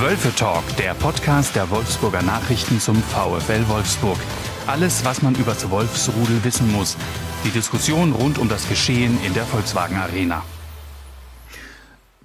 Wölfe 0.00 0.34
Talk, 0.34 0.64
der 0.76 0.92
Podcast 0.94 1.54
der 1.54 1.70
Wolfsburger 1.70 2.22
Nachrichten 2.22 2.80
zum 2.80 2.96
VfL 2.96 3.68
Wolfsburg. 3.68 4.18
Alles, 4.66 5.04
was 5.04 5.22
man 5.22 5.34
über 5.36 5.52
das 5.52 5.70
Wolfsrudel 5.70 6.42
wissen 6.42 6.70
muss. 6.72 6.96
Die 7.44 7.50
Diskussion 7.50 8.12
rund 8.12 8.38
um 8.38 8.48
das 8.48 8.68
Geschehen 8.68 9.18
in 9.24 9.34
der 9.34 9.44
Volkswagen 9.44 9.96
Arena. 9.96 10.42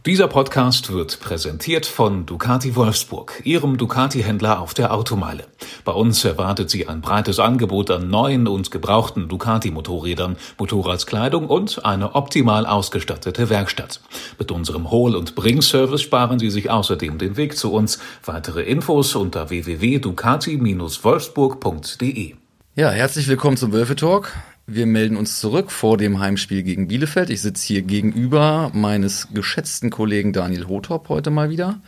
Dieser 0.05 0.29
Podcast 0.29 0.93
wird 0.93 1.19
präsentiert 1.19 1.85
von 1.85 2.25
Ducati 2.25 2.77
Wolfsburg, 2.77 3.41
Ihrem 3.43 3.77
Ducati-Händler 3.77 4.61
auf 4.61 4.73
der 4.73 4.93
Automeile. 4.93 5.43
Bei 5.83 5.91
uns 5.91 6.23
erwartet 6.23 6.69
Sie 6.69 6.87
ein 6.87 7.01
breites 7.01 7.37
Angebot 7.37 7.91
an 7.91 8.09
neuen 8.09 8.47
und 8.47 8.71
gebrauchten 8.71 9.27
Ducati-Motorrädern, 9.27 10.37
Motorradskleidung 10.57 11.47
und 11.47 11.83
eine 11.83 12.15
optimal 12.15 12.65
ausgestattete 12.65 13.49
Werkstatt. 13.49 13.99
Mit 14.39 14.53
unserem 14.53 14.89
Hol- 14.89 15.17
und 15.17 15.35
Bring-Service 15.35 16.01
sparen 16.01 16.39
Sie 16.39 16.49
sich 16.49 16.69
außerdem 16.69 17.17
den 17.17 17.35
Weg 17.35 17.57
zu 17.57 17.73
uns. 17.73 17.99
Weitere 18.23 18.61
Infos 18.61 19.15
unter 19.15 19.49
www.ducati-wolfsburg.de. 19.49 22.35
Ja, 22.75 22.91
herzlich 22.91 23.27
willkommen 23.27 23.57
zum 23.57 23.73
Wölfe 23.73 23.97
Talk. 23.97 24.31
Wir 24.71 24.85
melden 24.85 25.17
uns 25.17 25.39
zurück 25.39 25.71
vor 25.71 25.97
dem 25.97 26.19
Heimspiel 26.19 26.61
gegen 26.61 26.87
Bielefeld. 26.87 27.31
Ich 27.31 27.41
sitze 27.41 27.65
hier 27.65 27.81
gegenüber 27.81 28.69
meines 28.71 29.29
geschätzten 29.33 29.89
Kollegen 29.89 30.31
Daniel 30.31 30.67
Hotop 30.67 31.09
heute 31.09 31.31
mal 31.31 31.49
wieder. 31.49 31.81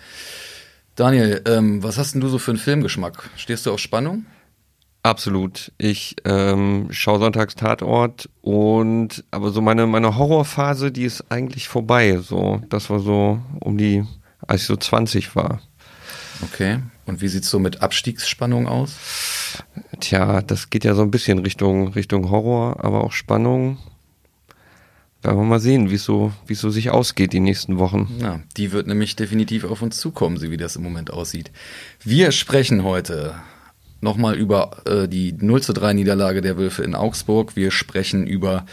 Daniel, 0.95 1.44
ähm, 1.45 1.84
was 1.84 1.99
hast 1.99 2.13
denn 2.13 2.21
du 2.21 2.27
so 2.27 2.40
für 2.40 2.52
einen 2.52 2.57
Filmgeschmack? 2.57 3.30
Stehst 3.35 3.67
du 3.67 3.71
auf 3.71 3.80
Spannung? 3.80 4.26
Absolut. 5.04 5.71
Ich 5.77 6.16
ähm, 6.26 6.88
schaue 6.90 7.20
sonntags 7.20 7.54
Tatort 7.54 8.30
und 8.41 9.23
aber 9.29 9.52
so 9.52 9.62
meine 9.62 9.85
meine 9.85 10.18
Horrorphase, 10.18 10.91
die 10.91 11.04
ist 11.04 11.26
eigentlich 11.29 11.68
vorbei. 11.68 12.18
So, 12.18 12.63
das 12.70 12.90
war 12.90 12.99
so 12.99 13.40
um 13.59 13.77
die, 13.77 14.04
als 14.48 14.62
ich 14.62 14.68
so 14.68 14.76
20 14.76 15.35
war. 15.35 15.62
Okay. 16.41 16.79
Und 17.11 17.21
wie 17.21 17.27
sieht's 17.27 17.49
so 17.49 17.59
mit 17.59 17.81
Abstiegsspannung 17.81 18.70
aus? 18.70 18.95
Tja, 19.99 20.41
das 20.41 20.70
geht 20.70 20.85
ja 20.85 20.95
so 20.95 21.01
ein 21.01 21.12
bisschen 21.12 21.40
Richtung, 21.40 21.90
Richtung 21.90 22.31
Horror, 22.31 22.81
aber 22.85 23.04
auch 23.04 23.12
Spannung. 23.12 23.79
Werden 25.21 25.37
wir 25.37 25.43
mal 25.43 25.59
sehen, 25.59 25.89
wie 25.91 25.95
es 25.95 26.05
so, 26.05 26.32
es 26.48 26.62
so 26.62 26.70
sich 26.70 26.89
ausgeht 26.89 27.34
die 27.34 27.41
nächsten 27.41 27.79
Wochen. 27.79 28.07
Ja, 28.21 28.39
die 28.55 28.71
wird 28.71 28.87
nämlich 28.87 29.17
definitiv 29.17 29.65
auf 29.65 29.82
uns 29.82 29.98
zukommen, 29.98 30.37
so 30.37 30.49
wie 30.49 30.55
das 30.55 30.77
im 30.77 30.84
Moment 30.84 31.12
aussieht. 31.12 31.51
Wir 32.01 32.32
sprechen 32.32 32.85
heute 32.85 33.35
nochmal 33.99 34.35
über 34.35 34.77
äh, 34.85 35.09
die 35.09 35.34
0 35.34 35.62
zu 35.62 35.73
3 35.73 35.91
Niederlage 35.91 36.39
der 36.39 36.55
Wölfe 36.55 36.84
in 36.84 36.95
Augsburg. 36.95 37.57
Wir 37.57 37.71
sprechen 37.71 38.26
über 38.26 38.65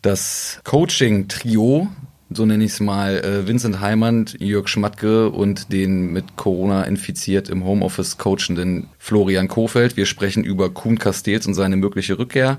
das 0.00 0.62
Coaching-Trio 0.64 1.88
so 2.36 2.46
nenne 2.46 2.64
ich 2.64 2.72
es 2.72 2.80
mal, 2.80 3.18
äh, 3.18 3.46
Vincent 3.46 3.80
Heimann, 3.80 4.26
Jörg 4.38 4.68
Schmatke 4.68 5.30
und 5.30 5.72
den 5.72 6.12
mit 6.12 6.36
Corona 6.36 6.84
infiziert 6.84 7.48
im 7.48 7.64
Homeoffice 7.64 8.18
coachenden 8.18 8.88
Florian 8.98 9.48
Kofeld. 9.48 9.96
Wir 9.96 10.06
sprechen 10.06 10.44
über 10.44 10.70
Kuhn 10.70 10.98
Castells 10.98 11.46
und 11.46 11.54
seine 11.54 11.76
mögliche 11.76 12.18
Rückkehr. 12.18 12.58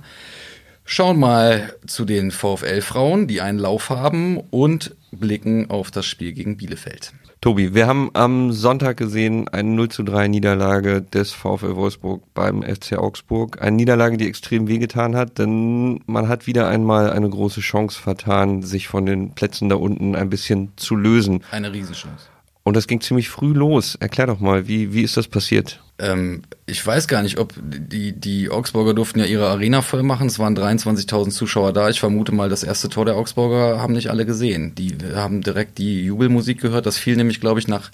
Schauen 0.86 1.18
mal 1.20 1.74
zu 1.88 2.06
den 2.06 2.32
VfL-Frauen, 2.32 3.28
die 3.28 3.42
einen 3.42 3.58
Lauf 3.58 3.90
haben 3.90 4.38
und 4.38 4.96
blicken 5.12 5.70
auf 5.70 5.92
das 5.92 6.06
Spiel 6.06 6.34
gegen 6.34 6.58
Bielefeld. 6.58 7.14
Tobi, 7.40 7.74
wir 7.74 7.88
haben 7.88 8.10
am 8.14 8.52
Sonntag 8.52 8.98
gesehen 8.98 9.48
eine 9.50 9.70
0 9.70 9.90
zu 9.90 10.04
3 10.04 10.28
Niederlage 10.30 11.02
des 11.02 11.34
VfL 11.34 11.76
Wolfsburg 11.76 12.24
beim 12.34 12.64
FC 12.64 12.98
Augsburg. 12.98 13.62
Eine 13.62 13.76
Niederlage, 13.76 14.18
die 14.18 14.28
extrem 14.28 14.68
wehgetan 14.68 15.16
hat, 15.16 15.40
denn 15.40 16.02
man 16.06 16.30
hat 16.30 16.48
wieder 16.48 16.68
einmal 16.68 17.12
eine 17.12 17.30
große 17.30 17.60
Chance 17.60 18.02
vertan, 18.02 18.62
sich 18.62 18.88
von 18.88 19.06
den 19.06 19.34
Plätzen 19.36 19.70
da 19.70 19.76
unten 19.76 20.16
ein 20.16 20.30
bisschen 20.30 20.72
zu 20.78 20.96
lösen. 20.96 21.44
Eine 21.52 21.74
Riesenchance. 21.74 22.28
Und 22.64 22.78
das 22.78 22.88
ging 22.88 23.02
ziemlich 23.02 23.30
früh 23.30 23.54
los. 23.54 23.96
Erklär 23.96 24.28
doch 24.28 24.40
mal, 24.40 24.68
wie, 24.68 24.94
wie 24.94 25.02
ist 25.02 25.18
das 25.18 25.28
passiert? 25.28 25.82
Ähm, 26.00 26.44
ich 26.66 26.86
weiß 26.86 27.10
gar 27.10 27.22
nicht, 27.22 27.38
ob 27.38 27.54
die, 27.62 28.14
die 28.14 28.50
Augsburger 28.50 28.94
durften 28.94 29.20
ja 29.20 29.26
ihre 29.26 29.48
Arena 29.50 29.82
voll 29.82 30.02
machen. 30.02 30.28
Es 30.28 30.40
waren 30.40 30.58
23.000 30.58 31.32
Zuschauer 31.32 31.74
da. 31.74 31.90
Ich 31.90 32.00
vermute 32.00 32.32
mal, 32.32 32.48
das 32.48 32.64
erste 32.64 32.88
Tor 32.88 33.04
der 33.04 33.16
Augsburger 33.16 33.82
haben 33.82 33.94
nicht 33.94 34.10
alle 34.10 34.26
gesehen. 34.26 34.76
Die 34.76 34.96
haben 35.14 35.42
direkt 35.42 35.78
die 35.78 36.06
Jubelmusik 36.06 36.62
gehört. 36.62 36.86
Das 36.86 36.98
fiel 36.98 37.18
nämlich, 37.18 37.42
glaube 37.42 37.60
ich, 37.60 37.68
nach, 37.68 37.92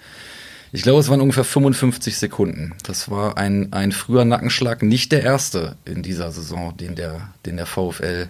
ich 0.71 0.83
glaube, 0.83 0.99
es 0.99 1.09
waren 1.09 1.21
ungefähr 1.21 1.43
55 1.43 2.17
Sekunden. 2.17 2.75
Das 2.83 3.09
war 3.09 3.39
ein, 3.39 3.73
ein 3.73 3.91
früher 3.91 4.23
Nackenschlag, 4.23 4.83
nicht 4.83 5.11
der 5.11 5.23
erste 5.23 5.77
in 5.83 6.03
dieser 6.03 6.31
Saison, 6.31 6.77
den 6.77 6.93
der, 6.93 7.33
den 7.47 7.57
der 7.57 7.65
VfL 7.65 8.29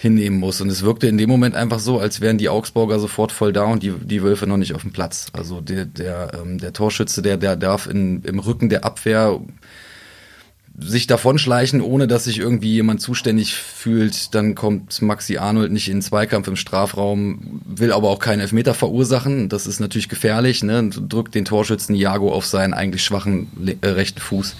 hinnehmen 0.00 0.38
muss. 0.38 0.60
Und 0.60 0.70
es 0.70 0.84
wirkte 0.84 1.08
in 1.08 1.18
dem 1.18 1.28
Moment 1.28 1.56
einfach 1.56 1.80
so, 1.80 1.98
als 1.98 2.20
wären 2.20 2.38
die 2.38 2.48
Augsburger 2.48 3.00
sofort 3.00 3.32
voll 3.32 3.52
da 3.52 3.64
und 3.64 3.82
die, 3.82 3.90
die 3.90 4.22
Wölfe 4.22 4.46
noch 4.46 4.56
nicht 4.56 4.72
auf 4.74 4.82
dem 4.82 4.92
Platz. 4.92 5.26
Also 5.32 5.60
der, 5.60 5.86
der, 5.86 6.30
ähm, 6.40 6.58
der 6.58 6.72
Torschütze, 6.72 7.20
der, 7.20 7.36
der 7.36 7.56
darf 7.56 7.88
in, 7.88 8.22
im 8.22 8.38
Rücken 8.38 8.68
der 8.68 8.84
Abwehr 8.84 9.40
sich 10.78 11.08
davonschleichen, 11.08 11.80
ohne 11.80 12.06
dass 12.06 12.24
sich 12.24 12.38
irgendwie 12.38 12.74
jemand 12.74 13.00
zuständig 13.00 13.56
fühlt. 13.56 14.36
Dann 14.36 14.54
kommt 14.54 15.02
Maxi 15.02 15.38
Arnold 15.38 15.72
nicht 15.72 15.88
in 15.88 15.96
den 15.96 16.02
Zweikampf 16.02 16.46
im 16.46 16.54
Strafraum, 16.54 17.60
will 17.66 17.92
aber 17.92 18.08
auch 18.08 18.20
keinen 18.20 18.38
Elfmeter 18.38 18.74
verursachen. 18.74 19.48
Das 19.48 19.66
ist 19.66 19.80
natürlich 19.80 20.08
gefährlich. 20.08 20.62
Ne? 20.62 20.90
Drückt 20.90 21.34
den 21.34 21.44
Torschützen 21.44 21.96
Jago 21.96 22.32
auf 22.32 22.46
seinen 22.46 22.72
eigentlich 22.72 23.02
schwachen 23.02 23.48
äh, 23.80 23.88
rechten 23.88 24.20
Fuß. 24.20 24.54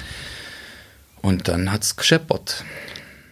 Und 1.22 1.47
dann 1.47 1.70
hat's 1.70 1.94
gescheppert 1.94 2.65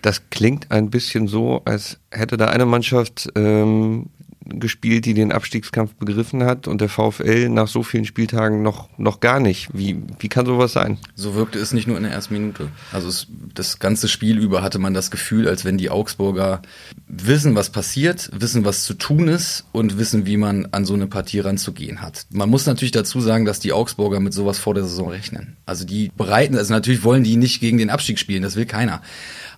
das 0.06 0.30
klingt 0.30 0.70
ein 0.70 0.88
bisschen 0.88 1.26
so, 1.26 1.62
als 1.64 1.98
hätte 2.12 2.36
da 2.36 2.46
eine 2.46 2.64
Mannschaft 2.64 3.28
ähm, 3.34 4.06
gespielt, 4.48 5.04
die 5.04 5.14
den 5.14 5.32
Abstiegskampf 5.32 5.94
begriffen 5.94 6.44
hat 6.44 6.68
und 6.68 6.80
der 6.80 6.88
VfL 6.88 7.48
nach 7.48 7.66
so 7.66 7.82
vielen 7.82 8.04
Spieltagen 8.04 8.62
noch, 8.62 8.88
noch 8.98 9.18
gar 9.18 9.40
nicht. 9.40 9.68
Wie, 9.72 10.00
wie 10.20 10.28
kann 10.28 10.46
sowas 10.46 10.72
sein? 10.72 10.98
So 11.16 11.34
wirkte 11.34 11.58
es 11.58 11.72
nicht 11.72 11.88
nur 11.88 11.96
in 11.96 12.04
der 12.04 12.12
ersten 12.12 12.34
Minute. 12.34 12.68
Also 12.92 13.08
es, 13.08 13.26
das 13.52 13.80
ganze 13.80 14.06
Spiel 14.06 14.38
über 14.38 14.62
hatte 14.62 14.78
man 14.78 14.94
das 14.94 15.10
Gefühl, 15.10 15.48
als 15.48 15.64
wenn 15.64 15.76
die 15.76 15.90
Augsburger 15.90 16.62
wissen, 17.08 17.56
was 17.56 17.70
passiert, 17.70 18.30
wissen, 18.32 18.64
was 18.64 18.84
zu 18.84 18.94
tun 18.94 19.26
ist 19.26 19.64
und 19.72 19.98
wissen, 19.98 20.24
wie 20.24 20.36
man 20.36 20.68
an 20.70 20.84
so 20.84 20.94
eine 20.94 21.08
Partie 21.08 21.40
ranzugehen 21.40 22.00
hat. 22.00 22.26
Man 22.30 22.48
muss 22.48 22.66
natürlich 22.66 22.92
dazu 22.92 23.20
sagen, 23.20 23.44
dass 23.44 23.58
die 23.58 23.72
Augsburger 23.72 24.20
mit 24.20 24.32
sowas 24.34 24.60
vor 24.60 24.74
der 24.74 24.84
Saison 24.84 25.08
rechnen. 25.08 25.56
Also 25.66 25.84
die 25.84 26.12
bereiten, 26.16 26.56
also 26.56 26.72
natürlich 26.72 27.02
wollen 27.02 27.24
die 27.24 27.36
nicht 27.36 27.58
gegen 27.58 27.78
den 27.78 27.90
Abstieg 27.90 28.20
spielen, 28.20 28.42
das 28.42 28.54
will 28.54 28.66
keiner. 28.66 29.02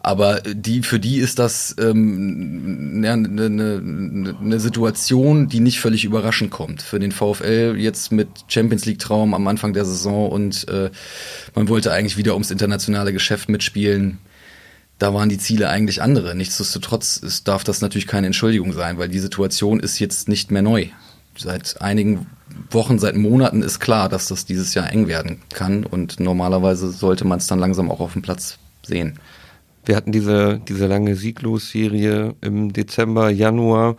Aber 0.00 0.40
die, 0.40 0.82
für 0.82 1.00
die 1.00 1.18
ist 1.18 1.38
das 1.38 1.74
ähm, 1.78 3.02
ja, 3.02 3.14
eine, 3.14 3.46
eine, 3.46 4.36
eine 4.40 4.60
Situation, 4.60 5.48
die 5.48 5.60
nicht 5.60 5.80
völlig 5.80 6.04
überraschend 6.04 6.50
kommt. 6.50 6.82
Für 6.82 7.00
den 7.00 7.12
VfL 7.12 7.74
jetzt 7.76 8.12
mit 8.12 8.28
Champions 8.46 8.84
League 8.86 9.00
Traum 9.00 9.34
am 9.34 9.46
Anfang 9.48 9.72
der 9.72 9.84
Saison 9.84 10.30
und 10.30 10.68
äh, 10.68 10.90
man 11.54 11.68
wollte 11.68 11.92
eigentlich 11.92 12.16
wieder 12.16 12.34
ums 12.34 12.50
internationale 12.50 13.12
Geschäft 13.12 13.48
mitspielen. 13.48 14.18
Da 14.98 15.14
waren 15.14 15.28
die 15.28 15.38
Ziele 15.38 15.68
eigentlich 15.68 16.02
andere. 16.02 16.34
Nichtsdestotrotz 16.34 17.20
es 17.22 17.44
darf 17.44 17.64
das 17.64 17.80
natürlich 17.80 18.06
keine 18.06 18.26
Entschuldigung 18.28 18.72
sein, 18.72 18.98
weil 18.98 19.08
die 19.08 19.20
Situation 19.20 19.80
ist 19.80 19.98
jetzt 19.98 20.28
nicht 20.28 20.50
mehr 20.50 20.62
neu. 20.62 20.86
Seit 21.36 21.80
einigen 21.80 22.26
Wochen, 22.70 22.98
seit 22.98 23.16
Monaten 23.16 23.62
ist 23.62 23.78
klar, 23.78 24.08
dass 24.08 24.28
das 24.28 24.44
dieses 24.44 24.74
Jahr 24.74 24.92
eng 24.92 25.06
werden 25.06 25.40
kann 25.52 25.84
und 25.84 26.18
normalerweise 26.18 26.90
sollte 26.90 27.24
man 27.24 27.38
es 27.38 27.46
dann 27.46 27.60
langsam 27.60 27.90
auch 27.90 28.00
auf 28.00 28.12
dem 28.12 28.22
Platz 28.22 28.58
sehen. 28.82 29.18
Wir 29.84 29.96
hatten 29.96 30.12
diese, 30.12 30.60
diese 30.68 30.86
lange 30.86 31.16
Sieglos-Serie 31.16 32.34
im 32.40 32.72
Dezember, 32.72 33.30
Januar. 33.30 33.96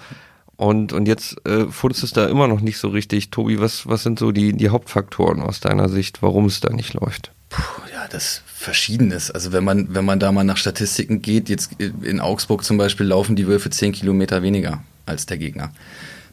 Und, 0.56 0.92
und 0.92 1.08
jetzt 1.08 1.38
äh, 1.46 1.68
funzt 1.68 2.04
es 2.04 2.12
da 2.12 2.28
immer 2.28 2.48
noch 2.48 2.60
nicht 2.60 2.78
so 2.78 2.90
richtig. 2.90 3.32
Tobi, 3.32 3.60
was, 3.60 3.88
was 3.88 4.04
sind 4.04 4.20
so 4.20 4.32
die, 4.32 4.54
die 4.54 4.70
Hauptfaktoren 4.70 5.42
aus 5.42 5.62
deiner 5.62 5.88
Sicht, 5.88 6.22
warum 6.22 6.46
es 6.46 6.60
da 6.60 6.70
nicht 6.74 6.94
läuft? 6.94 7.32
Puh, 7.50 7.62
ja, 7.94 8.08
das 8.10 8.44
Verschiedenes. 8.46 9.32
Also 9.32 9.54
wenn 9.54 9.64
man, 9.64 9.94
wenn 9.96 10.04
man 10.04 10.20
da 10.20 10.32
mal 10.32 10.44
nach 10.44 10.58
Statistiken 10.58 11.22
geht, 11.22 11.48
jetzt 11.48 11.72
in 11.80 12.20
Augsburg 12.20 12.64
zum 12.66 12.78
Beispiel 12.78 13.06
laufen 13.06 13.36
die 13.36 13.48
Wölfe 13.48 13.70
zehn 13.70 13.94
Kilometer 13.94 14.44
weniger 14.44 14.84
als 15.06 15.26
der 15.26 15.38
Gegner. 15.38 15.72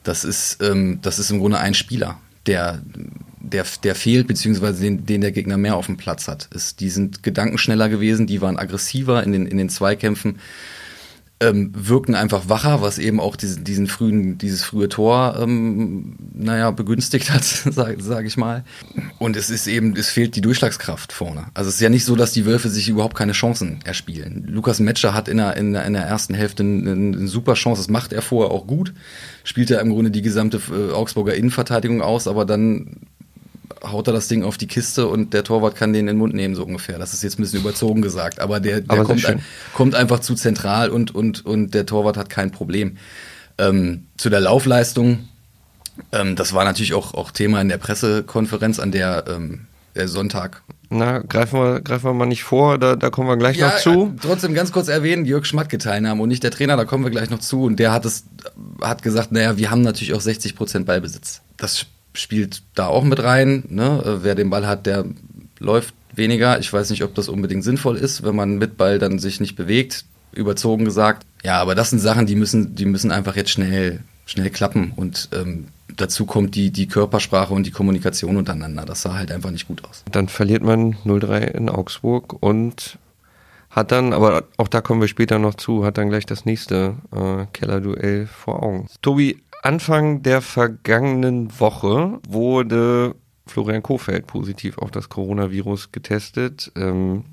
Das 0.02 0.24
ist, 0.24 0.62
ähm, 0.62 0.98
das 1.02 1.18
ist 1.18 1.30
im 1.30 1.38
Grunde 1.38 1.58
ein 1.58 1.74
Spieler, 1.74 2.18
der 2.46 2.82
der, 3.46 3.64
der 3.84 3.94
fehlt, 3.94 4.26
beziehungsweise 4.26 4.82
den, 4.82 5.06
den 5.06 5.20
der 5.20 5.32
Gegner 5.32 5.56
mehr 5.56 5.76
auf 5.76 5.86
dem 5.86 5.96
Platz 5.96 6.28
hat. 6.28 6.48
Ist, 6.52 6.80
die 6.80 6.90
sind 6.90 7.22
gedankenschneller 7.22 7.88
gewesen, 7.88 8.26
die 8.26 8.40
waren 8.40 8.58
aggressiver 8.58 9.22
in 9.22 9.32
den, 9.32 9.46
in 9.46 9.56
den 9.56 9.68
Zweikämpfen, 9.68 10.40
ähm, 11.38 11.70
wirkten 11.74 12.14
einfach 12.14 12.48
wacher, 12.48 12.80
was 12.80 12.98
eben 12.98 13.20
auch 13.20 13.36
diesen, 13.36 13.62
diesen 13.62 13.88
frühen, 13.88 14.38
dieses 14.38 14.62
frühe 14.62 14.88
Tor, 14.88 15.36
ähm, 15.38 16.16
naja, 16.32 16.70
begünstigt 16.70 17.30
hat, 17.30 17.44
sage 17.44 18.02
sag 18.02 18.24
ich 18.24 18.38
mal. 18.38 18.64
Und 19.18 19.36
es 19.36 19.50
ist 19.50 19.66
eben, 19.66 19.94
es 19.96 20.08
fehlt 20.08 20.34
die 20.34 20.40
Durchschlagskraft 20.40 21.12
vorne. 21.12 21.46
Also 21.52 21.68
es 21.68 21.74
ist 21.74 21.82
ja 21.82 21.90
nicht 21.90 22.06
so, 22.06 22.16
dass 22.16 22.32
die 22.32 22.46
Wölfe 22.46 22.70
sich 22.70 22.88
überhaupt 22.88 23.16
keine 23.16 23.32
Chancen 23.32 23.80
erspielen. 23.84 24.46
Lukas 24.48 24.80
Metscher 24.80 25.12
hat 25.12 25.28
in 25.28 25.36
der, 25.36 25.58
in 25.58 25.74
der, 25.74 25.84
in 25.84 25.92
der 25.92 26.04
ersten 26.04 26.32
Hälfte 26.32 26.62
eine, 26.62 26.92
eine 26.92 27.28
super 27.28 27.52
Chance, 27.52 27.82
das 27.82 27.90
macht 27.90 28.14
er 28.14 28.22
vorher 28.22 28.50
auch 28.50 28.66
gut, 28.66 28.94
spielt 29.44 29.70
er 29.70 29.80
im 29.80 29.90
Grunde 29.90 30.10
die 30.10 30.22
gesamte 30.22 30.60
äh, 30.70 30.92
Augsburger 30.92 31.34
Innenverteidigung 31.34 32.00
aus, 32.00 32.28
aber 32.28 32.46
dann 32.46 33.05
haut 33.90 34.06
er 34.06 34.12
das 34.12 34.28
Ding 34.28 34.42
auf 34.44 34.58
die 34.58 34.66
Kiste 34.66 35.06
und 35.08 35.32
der 35.34 35.44
Torwart 35.44 35.76
kann 35.76 35.92
den 35.92 36.00
in 36.00 36.06
den 36.06 36.16
Mund 36.16 36.34
nehmen, 36.34 36.54
so 36.54 36.64
ungefähr. 36.64 36.98
Das 36.98 37.12
ist 37.12 37.22
jetzt 37.22 37.38
ein 37.38 37.42
bisschen 37.42 37.60
überzogen 37.60 38.02
gesagt, 38.02 38.40
aber 38.40 38.60
der, 38.60 38.80
der 38.80 38.90
aber 38.90 39.04
kommt, 39.04 39.26
ein, 39.26 39.42
kommt, 39.74 39.94
einfach 39.94 40.20
zu 40.20 40.34
zentral 40.34 40.90
und, 40.90 41.14
und, 41.14 41.44
und 41.44 41.74
der 41.74 41.86
Torwart 41.86 42.16
hat 42.16 42.28
kein 42.28 42.50
Problem. 42.50 42.96
Ähm, 43.58 44.06
zu 44.16 44.28
der 44.30 44.40
Laufleistung 44.40 45.28
Ähm, 46.12 46.36
das 46.36 46.52
war 46.52 46.64
natürlich 46.64 46.92
auch, 46.92 47.14
auch 47.14 47.30
Thema 47.30 47.60
in 47.62 47.68
der 47.70 47.78
Pressekonferenz, 47.78 48.78
an 48.78 48.92
der 48.92 49.24
ähm, 49.28 49.66
der 49.96 50.08
Sonntag. 50.08 50.62
Na, 50.88 51.18
greifen 51.18 51.58
wir, 51.58 51.80
greifen 51.80 52.04
wir 52.04 52.14
mal 52.14 52.26
nicht 52.26 52.44
vor, 52.44 52.78
da, 52.78 52.94
da 52.94 53.10
kommen 53.10 53.28
wir 53.28 53.36
gleich 53.36 53.56
ja, 53.56 53.68
noch 53.68 53.78
zu. 53.78 54.14
Äh, 54.14 54.20
trotzdem 54.22 54.54
ganz 54.54 54.70
kurz 54.70 54.86
erwähnen, 54.86 55.24
Jörg 55.24 55.44
Schmatke 55.46 55.78
teilnahm 55.78 56.20
und 56.20 56.28
nicht 56.28 56.44
der 56.44 56.52
Trainer, 56.52 56.76
da 56.76 56.84
kommen 56.84 57.02
wir 57.02 57.10
gleich 57.10 57.30
noch 57.30 57.40
zu. 57.40 57.64
Und 57.64 57.80
der 57.80 57.92
hat 57.92 58.04
es, 58.04 58.24
hat 58.80 59.02
gesagt, 59.02 59.32
naja, 59.32 59.56
wir 59.56 59.70
haben 59.70 59.82
natürlich 59.82 60.14
auch 60.14 60.20
60 60.20 60.54
Prozent 60.54 60.86
Ballbesitz. 60.86 61.40
Das 61.56 61.86
spielt 62.18 62.62
da 62.74 62.86
auch 62.86 63.04
mit 63.04 63.22
rein. 63.22 63.64
Ne? 63.68 64.02
Äh, 64.04 64.24
wer 64.24 64.34
den 64.34 64.50
Ball 64.50 64.66
hat, 64.66 64.86
der 64.86 65.04
läuft 65.58 65.94
weniger. 66.14 66.58
Ich 66.58 66.72
weiß 66.72 66.90
nicht, 66.90 67.04
ob 67.04 67.14
das 67.14 67.28
unbedingt 67.28 67.64
sinnvoll 67.64 67.96
ist, 67.96 68.22
wenn 68.22 68.36
man 68.36 68.58
mit 68.58 68.76
Ball 68.76 68.98
dann 68.98 69.18
sich 69.18 69.40
nicht 69.40 69.56
bewegt. 69.56 70.04
Überzogen 70.32 70.84
gesagt. 70.84 71.26
Ja, 71.44 71.60
aber 71.60 71.74
das 71.74 71.90
sind 71.90 71.98
Sachen, 71.98 72.26
die 72.26 72.34
müssen, 72.34 72.74
die 72.74 72.84
müssen 72.84 73.10
einfach 73.10 73.36
jetzt 73.36 73.50
schnell, 73.50 74.00
schnell 74.26 74.50
klappen. 74.50 74.92
Und 74.94 75.30
ähm, 75.32 75.68
dazu 75.96 76.26
kommt 76.26 76.54
die, 76.54 76.70
die 76.70 76.88
Körpersprache 76.88 77.54
und 77.54 77.64
die 77.64 77.70
Kommunikation 77.70 78.36
untereinander. 78.36 78.84
Das 78.84 79.02
sah 79.02 79.14
halt 79.14 79.32
einfach 79.32 79.50
nicht 79.50 79.66
gut 79.66 79.84
aus. 79.84 80.04
Dann 80.10 80.28
verliert 80.28 80.62
man 80.62 80.94
0-3 81.04 81.38
in 81.52 81.68
Augsburg 81.70 82.36
und 82.42 82.98
hat 83.70 83.92
dann, 83.92 84.12
aber 84.12 84.44
auch 84.56 84.68
da 84.68 84.80
kommen 84.80 85.00
wir 85.00 85.08
später 85.08 85.38
noch 85.38 85.54
zu, 85.54 85.84
hat 85.84 85.98
dann 85.98 86.08
gleich 86.08 86.24
das 86.24 86.46
nächste 86.46 86.94
äh, 87.12 87.46
Kellerduell 87.52 88.26
vor 88.26 88.62
Augen. 88.62 88.86
Tobi, 89.02 89.42
Anfang 89.66 90.22
der 90.22 90.42
vergangenen 90.42 91.58
Woche 91.58 92.20
wurde 92.28 93.16
Florian 93.48 93.82
Kofeld 93.82 94.28
positiv 94.28 94.78
auf 94.78 94.92
das 94.92 95.08
Coronavirus 95.08 95.90
getestet. 95.90 96.70
Ähm, 96.76 97.24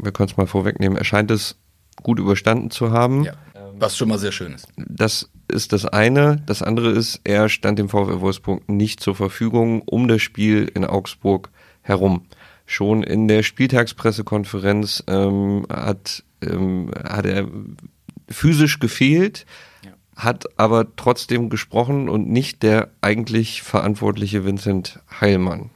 wir 0.00 0.12
können 0.12 0.28
es 0.28 0.36
mal 0.36 0.46
vorwegnehmen. 0.46 0.96
Er 0.96 1.02
scheint 1.02 1.32
es 1.32 1.56
gut 2.00 2.20
überstanden 2.20 2.70
zu 2.70 2.92
haben. 2.92 3.24
Ja, 3.24 3.32
was 3.76 3.96
schon 3.96 4.08
mal 4.08 4.20
sehr 4.20 4.30
schön 4.30 4.52
ist. 4.52 4.68
Das 4.76 5.30
ist 5.48 5.72
das 5.72 5.84
eine. 5.84 6.40
Das 6.46 6.62
andere 6.62 6.90
ist, 6.90 7.22
er 7.24 7.48
stand 7.48 7.80
dem 7.80 7.88
VfL 7.88 8.20
Wolfsburg 8.20 8.68
nicht 8.68 9.00
zur 9.00 9.16
Verfügung 9.16 9.82
um 9.82 10.06
das 10.06 10.22
Spiel 10.22 10.70
in 10.72 10.84
Augsburg 10.84 11.50
herum. 11.82 12.26
Schon 12.66 13.02
in 13.02 13.26
der 13.26 13.42
Spieltagspressekonferenz 13.42 15.02
ähm, 15.08 15.66
hat, 15.68 16.22
ähm, 16.40 16.92
hat 17.02 17.26
er 17.26 17.48
physisch 18.28 18.78
gefehlt. 18.78 19.44
Hat 20.20 20.46
aber 20.58 20.94
trotzdem 20.96 21.48
gesprochen 21.50 22.08
und 22.08 22.28
nicht 22.28 22.62
der 22.62 22.90
eigentlich 23.00 23.62
verantwortliche 23.62 24.44
Vincent 24.44 25.00
Heilmann. 25.20 25.70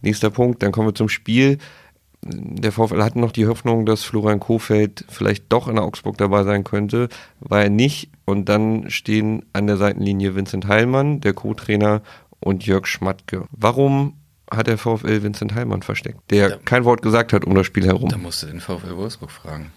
Nächster 0.00 0.30
Punkt, 0.30 0.62
dann 0.62 0.72
kommen 0.72 0.88
wir 0.88 0.94
zum 0.94 1.08
Spiel 1.08 1.58
der 2.26 2.72
VfL 2.72 3.02
hatte 3.02 3.18
noch 3.18 3.32
die 3.32 3.46
Hoffnung, 3.46 3.84
dass 3.86 4.02
Florian 4.02 4.40
Kofeld 4.40 5.04
vielleicht 5.08 5.44
doch 5.50 5.68
in 5.68 5.78
Augsburg 5.78 6.16
dabei 6.16 6.42
sein 6.44 6.64
könnte, 6.64 7.08
war 7.40 7.62
er 7.62 7.70
nicht. 7.70 8.10
Und 8.24 8.48
dann 8.48 8.90
stehen 8.90 9.44
an 9.52 9.66
der 9.66 9.76
Seitenlinie 9.76 10.34
Vincent 10.34 10.66
Heilmann, 10.66 11.20
der 11.20 11.34
Co-Trainer, 11.34 12.02
und 12.40 12.66
Jörg 12.66 12.86
Schmatke. 12.86 13.46
Warum 13.52 14.14
hat 14.50 14.66
der 14.66 14.76
VfL 14.76 15.22
Vincent 15.22 15.54
Heilmann 15.54 15.82
versteckt, 15.82 16.30
der 16.30 16.50
da, 16.50 16.56
kein 16.58 16.84
Wort 16.84 17.00
gesagt 17.00 17.32
hat 17.32 17.44
um 17.46 17.54
das 17.54 17.66
Spiel 17.66 17.86
herum? 17.86 18.10
Da 18.10 18.18
musst 18.18 18.42
du 18.42 18.46
den 18.46 18.60
VfL 18.60 18.96
Wolfsburg 18.96 19.30
fragen. 19.30 19.72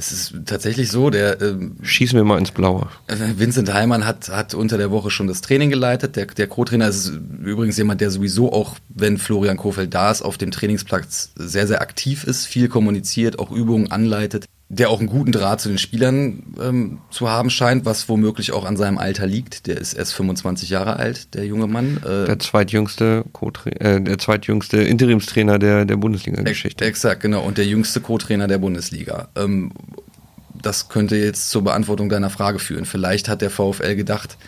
Es 0.00 0.12
ist 0.12 0.34
tatsächlich 0.46 0.90
so, 0.90 1.10
der. 1.10 1.42
Ähm, 1.42 1.76
Schießen 1.82 2.16
wir 2.16 2.24
mal 2.24 2.38
ins 2.38 2.52
Blaue. 2.52 2.88
Vincent 3.36 3.70
Heimann 3.74 4.06
hat, 4.06 4.30
hat 4.30 4.54
unter 4.54 4.78
der 4.78 4.90
Woche 4.90 5.10
schon 5.10 5.26
das 5.26 5.42
Training 5.42 5.68
geleitet. 5.68 6.16
Der, 6.16 6.24
der 6.24 6.46
Co-Trainer 6.46 6.88
ist 6.88 7.12
übrigens 7.44 7.76
jemand, 7.76 8.00
der 8.00 8.10
sowieso 8.10 8.50
auch, 8.50 8.76
wenn 8.88 9.18
Florian 9.18 9.58
Kofeld 9.58 9.92
da 9.92 10.10
ist, 10.10 10.22
auf 10.22 10.38
dem 10.38 10.52
Trainingsplatz 10.52 11.32
sehr, 11.34 11.66
sehr 11.66 11.82
aktiv 11.82 12.24
ist, 12.24 12.46
viel 12.46 12.68
kommuniziert, 12.68 13.38
auch 13.38 13.50
Übungen 13.50 13.92
anleitet 13.92 14.46
der 14.72 14.88
auch 14.88 15.00
einen 15.00 15.08
guten 15.08 15.32
Draht 15.32 15.60
zu 15.60 15.68
den 15.68 15.78
Spielern 15.78 16.54
ähm, 16.60 16.98
zu 17.10 17.28
haben 17.28 17.50
scheint, 17.50 17.84
was 17.84 18.08
womöglich 18.08 18.52
auch 18.52 18.64
an 18.64 18.76
seinem 18.76 18.98
Alter 18.98 19.26
liegt. 19.26 19.66
Der 19.66 19.76
ist 19.76 19.94
erst 19.94 20.14
25 20.14 20.70
Jahre 20.70 20.96
alt, 20.96 21.34
der 21.34 21.44
junge 21.44 21.66
Mann. 21.66 21.96
Äh, 22.04 22.26
der 22.26 22.38
zweitjüngste 22.38 23.24
äh, 23.64 24.00
der 24.00 24.18
zweitjüngste 24.18 24.76
Interimstrainer 24.76 25.58
der, 25.58 25.84
der 25.84 25.96
Bundesliga-Geschichte. 25.96 26.84
Exakt, 26.84 27.20
genau. 27.20 27.42
Und 27.42 27.58
der 27.58 27.66
jüngste 27.66 28.00
Co-Trainer 28.00 28.46
der 28.46 28.58
Bundesliga. 28.58 29.28
Ähm, 29.34 29.72
das 30.62 30.88
könnte 30.88 31.16
jetzt 31.16 31.50
zur 31.50 31.64
Beantwortung 31.64 32.08
deiner 32.08 32.30
Frage 32.30 32.60
führen. 32.60 32.84
Vielleicht 32.84 33.28
hat 33.28 33.42
der 33.42 33.50
VfL 33.50 33.96
gedacht, 33.96 34.38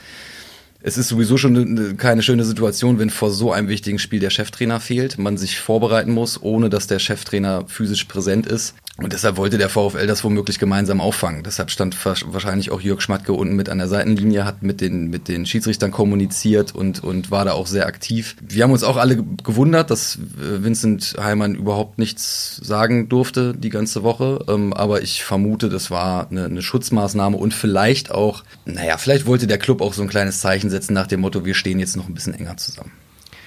es 0.85 0.99
ist 0.99 1.09
sowieso 1.09 1.37
schon 1.37 1.97
keine 1.97 2.23
schöne 2.23 2.45
Situation, 2.45 2.99
wenn 2.99 3.11
vor 3.11 3.31
so 3.31 3.53
einem 3.53 3.69
wichtigen 3.69 4.01
Spiel 4.01 4.19
der 4.19 4.31
Cheftrainer 4.31 4.81
fehlt, 4.81 5.17
man 5.17 5.37
sich 5.37 5.61
vorbereiten 5.61 6.13
muss, 6.13 6.43
ohne 6.43 6.71
dass 6.71 6.89
der 6.89 6.99
Cheftrainer 6.99 7.65
physisch 7.69 8.05
präsent 8.05 8.47
ist. 8.47 8.75
Und 8.99 9.15
deshalb 9.15 9.39
wollte 9.39 9.57
der 9.57 9.71
VfL 9.71 10.07
das 10.07 10.23
womöglich 10.23 10.59
gemeinsam 10.59 11.01
auffangen. 11.01 11.43
Deshalb 11.43 11.71
stand 11.71 11.97
wahrscheinlich 12.05 12.71
auch 12.71 12.81
Jörg 12.81 13.01
Schmatke 13.01 13.33
unten 13.33 13.57
mit 13.57 13.71
an 13.71 13.79
der 13.79 13.89
Seitenlinie, 13.89 14.45
hat 14.45 14.63
mit 14.63 14.83
den, 14.83 15.09
mit 15.09 15.29
den 15.29 15.47
Schiedsrichtern 15.47 15.91
kommuniziert 15.91 16.75
und, 16.75 17.03
und 17.03 17.31
war 17.31 17.47
da 17.47 17.53
auch 17.53 17.67
sehr 17.67 17.87
aktiv. 17.87 18.37
Wir 18.43 18.65
haben 18.65 18.71
uns 18.73 18.85
auch 18.85 18.99
alle 18.99 19.17
gewundert, 19.17 19.91
dass 19.91 20.17
äh, 20.17 20.63
Vincent 20.63 21.17
Heimann 21.19 21.55
überhaupt 21.55 21.99
nichts 21.99 22.57
sagen 22.57 23.09
durfte 23.09 23.55
die 23.55 23.71
ganze 23.71 24.03
Woche. 24.03 24.45
Ähm, 24.49 24.75
aber 24.75 25.01
ich 25.01 25.25
vermute, 25.25 25.71
das 25.71 25.91
war 25.91 26.31
eine, 26.31 26.45
eine 26.45 26.61
Schutzmaßnahme 26.61 27.39
und 27.39 27.55
vielleicht 27.55 28.11
auch, 28.11 28.45
naja, 28.67 28.99
vielleicht 28.99 29.25
wollte 29.25 29.47
der 29.47 29.59
Club 29.59 29.81
auch 29.81 29.95
so 29.95 30.03
ein 30.03 30.09
kleines 30.09 30.41
Zeichen 30.41 30.69
setzen 30.69 30.93
nach 30.93 31.07
dem 31.07 31.21
Motto, 31.21 31.47
wir 31.47 31.55
stehen 31.55 31.79
jetzt 31.79 31.97
noch 31.97 32.09
ein 32.09 32.15
bisschen 32.15 32.35
enger 32.35 32.59
zusammen. 32.59 32.93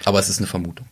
Aber 0.06 0.20
es 0.20 0.28
ist 0.30 0.40
eine 0.40 0.48
Vermutung. 0.48 0.88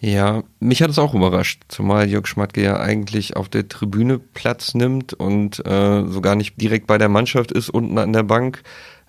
Ja, 0.00 0.44
mich 0.60 0.80
hat 0.80 0.90
es 0.90 0.98
auch 0.98 1.14
überrascht, 1.14 1.62
zumal 1.68 2.08
Jörg 2.08 2.26
Schmatke 2.26 2.62
ja 2.62 2.78
eigentlich 2.78 3.36
auf 3.36 3.48
der 3.48 3.68
Tribüne 3.68 4.18
Platz 4.18 4.74
nimmt 4.74 5.12
und 5.12 5.64
äh, 5.66 6.06
sogar 6.06 6.36
nicht 6.36 6.60
direkt 6.60 6.86
bei 6.86 6.98
der 6.98 7.08
Mannschaft 7.08 7.50
ist, 7.50 7.68
unten 7.68 7.98
an 7.98 8.12
der 8.12 8.22
Bank, 8.22 8.62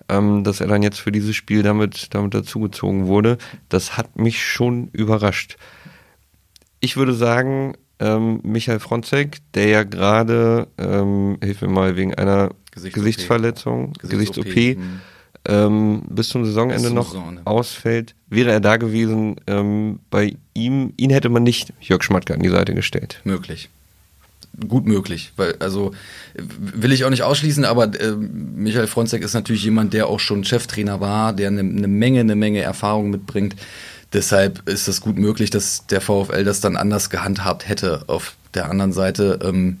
ähm, 0.08 0.42
dass 0.42 0.60
er 0.60 0.66
dann 0.66 0.82
jetzt 0.82 0.98
für 0.98 1.12
dieses 1.12 1.36
Spiel 1.36 1.62
damit, 1.62 2.08
damit 2.12 2.34
dazugezogen 2.34 3.06
wurde. 3.06 3.38
Das 3.68 3.96
hat 3.96 4.16
mich 4.18 4.44
schon 4.44 4.88
überrascht. 4.88 5.58
Ich 6.80 6.96
würde 6.96 7.14
sagen, 7.14 7.74
ähm, 8.00 8.40
Michael 8.42 8.80
Fronzek, 8.80 9.38
der 9.54 9.68
ja 9.68 9.82
gerade, 9.84 10.66
ähm, 10.76 11.38
hilf 11.40 11.62
mir 11.62 11.68
mal, 11.68 11.96
wegen 11.96 12.14
einer 12.14 12.50
Gesichts 12.72 12.94
Gesichtsverletzung, 12.96 13.92
Gesichts-OP, 13.92 14.44
Gesichts 14.44 14.82
ähm, 15.46 16.02
bis 16.08 16.28
zum 16.28 16.44
Saisonende 16.44 16.82
bis 16.82 16.92
noch 16.92 17.12
Saisonende. 17.12 17.42
ausfällt, 17.46 18.14
wäre 18.28 18.50
er 18.50 18.60
da 18.60 18.76
gewesen. 18.76 19.36
Ähm, 19.46 20.00
bei 20.10 20.36
ihm, 20.54 20.92
ihn 20.96 21.10
hätte 21.10 21.28
man 21.28 21.42
nicht 21.42 21.72
Jörg 21.80 22.02
Schmatke 22.02 22.34
an 22.34 22.40
die 22.40 22.48
Seite 22.48 22.74
gestellt. 22.74 23.20
Möglich. 23.24 23.70
Gut 24.68 24.84
möglich, 24.84 25.32
weil 25.36 25.54
also 25.60 25.92
will 26.34 26.92
ich 26.92 27.04
auch 27.04 27.10
nicht 27.10 27.22
ausschließen, 27.22 27.64
aber 27.64 27.84
äh, 28.00 28.12
Michael 28.12 28.88
Fronzek 28.88 29.22
ist 29.22 29.32
natürlich 29.32 29.62
jemand, 29.64 29.94
der 29.94 30.08
auch 30.08 30.18
schon 30.18 30.44
Cheftrainer 30.44 31.00
war, 31.00 31.32
der 31.32 31.48
eine 31.48 31.62
ne 31.62 31.86
Menge, 31.86 32.20
eine 32.20 32.34
Menge 32.34 32.60
Erfahrung 32.60 33.10
mitbringt. 33.10 33.54
Deshalb 34.12 34.68
ist 34.68 34.88
es 34.88 35.00
gut 35.00 35.16
möglich, 35.16 35.50
dass 35.50 35.86
der 35.86 36.00
VfL 36.00 36.42
das 36.42 36.60
dann 36.60 36.76
anders 36.76 37.10
gehandhabt 37.10 37.68
hätte. 37.68 38.02
Auf 38.08 38.34
der 38.54 38.68
anderen 38.68 38.92
Seite, 38.92 39.38
ähm, 39.42 39.78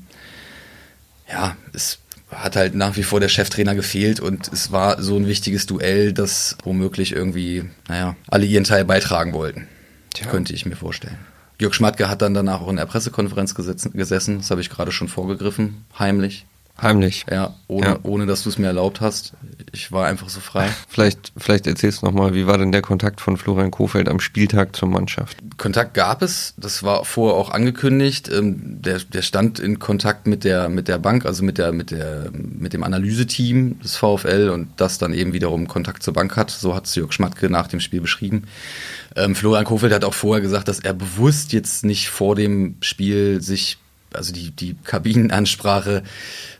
ja, 1.28 1.56
es 1.72 1.98
hat 2.30 2.56
halt 2.56 2.74
nach 2.74 2.96
wie 2.96 3.02
vor 3.02 3.20
der 3.20 3.28
Cheftrainer 3.28 3.74
gefehlt 3.74 4.20
und 4.20 4.48
es 4.52 4.72
war 4.72 5.02
so 5.02 5.16
ein 5.16 5.26
wichtiges 5.26 5.66
Duell, 5.66 6.12
dass 6.12 6.56
womöglich 6.64 7.12
irgendwie, 7.12 7.64
naja, 7.88 8.16
alle 8.28 8.46
ihren 8.46 8.64
Teil 8.64 8.84
beitragen 8.84 9.32
wollten. 9.32 9.66
Tja. 10.14 10.26
Könnte 10.28 10.52
ich 10.52 10.66
mir 10.66 10.76
vorstellen. 10.76 11.18
Jörg 11.60 11.74
Schmatke 11.74 12.08
hat 12.08 12.22
dann 12.22 12.34
danach 12.34 12.62
auch 12.62 12.68
in 12.68 12.76
der 12.76 12.86
Pressekonferenz 12.86 13.54
gesessen, 13.54 14.38
das 14.38 14.50
habe 14.50 14.60
ich 14.60 14.70
gerade 14.70 14.92
schon 14.92 15.08
vorgegriffen, 15.08 15.84
heimlich. 15.98 16.46
Heimlich. 16.82 17.26
Ja, 17.30 17.54
ohne, 17.68 17.86
ja. 17.86 17.98
ohne 18.02 18.26
dass 18.26 18.42
du 18.42 18.48
es 18.48 18.58
mir 18.58 18.68
erlaubt 18.68 19.00
hast. 19.00 19.34
Ich 19.72 19.92
war 19.92 20.06
einfach 20.06 20.28
so 20.28 20.40
frei. 20.40 20.68
Vielleicht, 20.88 21.32
vielleicht 21.36 21.66
erzählst 21.66 22.02
du 22.02 22.06
nochmal, 22.06 22.34
wie 22.34 22.46
war 22.46 22.58
denn 22.58 22.72
der 22.72 22.82
Kontakt 22.82 23.20
von 23.20 23.36
Florian 23.36 23.70
Kofeld 23.70 24.08
am 24.08 24.18
Spieltag 24.18 24.74
zur 24.74 24.88
Mannschaft? 24.88 25.38
Kontakt 25.58 25.94
gab 25.94 26.22
es, 26.22 26.54
das 26.56 26.82
war 26.82 27.04
vorher 27.04 27.36
auch 27.36 27.50
angekündigt. 27.50 28.28
Ähm, 28.28 28.82
der, 28.82 28.98
der 28.98 29.22
stand 29.22 29.58
in 29.60 29.78
Kontakt 29.78 30.26
mit 30.26 30.44
der, 30.44 30.68
mit 30.68 30.88
der 30.88 30.98
Bank, 30.98 31.26
also 31.26 31.44
mit, 31.44 31.58
der, 31.58 31.72
mit, 31.72 31.90
der, 31.90 32.30
mit 32.32 32.72
dem 32.72 32.82
Analyseteam 32.82 33.78
des 33.80 33.96
VfL 33.96 34.50
und 34.52 34.68
das 34.76 34.98
dann 34.98 35.12
eben 35.12 35.32
wiederum 35.32 35.68
Kontakt 35.68 36.02
zur 36.02 36.14
Bank 36.14 36.36
hat. 36.36 36.50
So 36.50 36.74
hat 36.74 36.86
es 36.86 36.94
Jörg 36.94 37.12
Schmatke 37.12 37.50
nach 37.50 37.68
dem 37.68 37.80
Spiel 37.80 38.00
beschrieben. 38.00 38.44
Ähm, 39.16 39.34
Florian 39.34 39.64
Kofeld 39.64 39.92
hat 39.92 40.04
auch 40.04 40.14
vorher 40.14 40.40
gesagt, 40.40 40.68
dass 40.68 40.80
er 40.80 40.94
bewusst 40.94 41.52
jetzt 41.52 41.84
nicht 41.84 42.08
vor 42.08 42.34
dem 42.34 42.76
Spiel 42.80 43.40
sich 43.40 43.78
also 44.14 44.32
die, 44.32 44.50
die 44.50 44.76
Kabinenansprache 44.84 46.02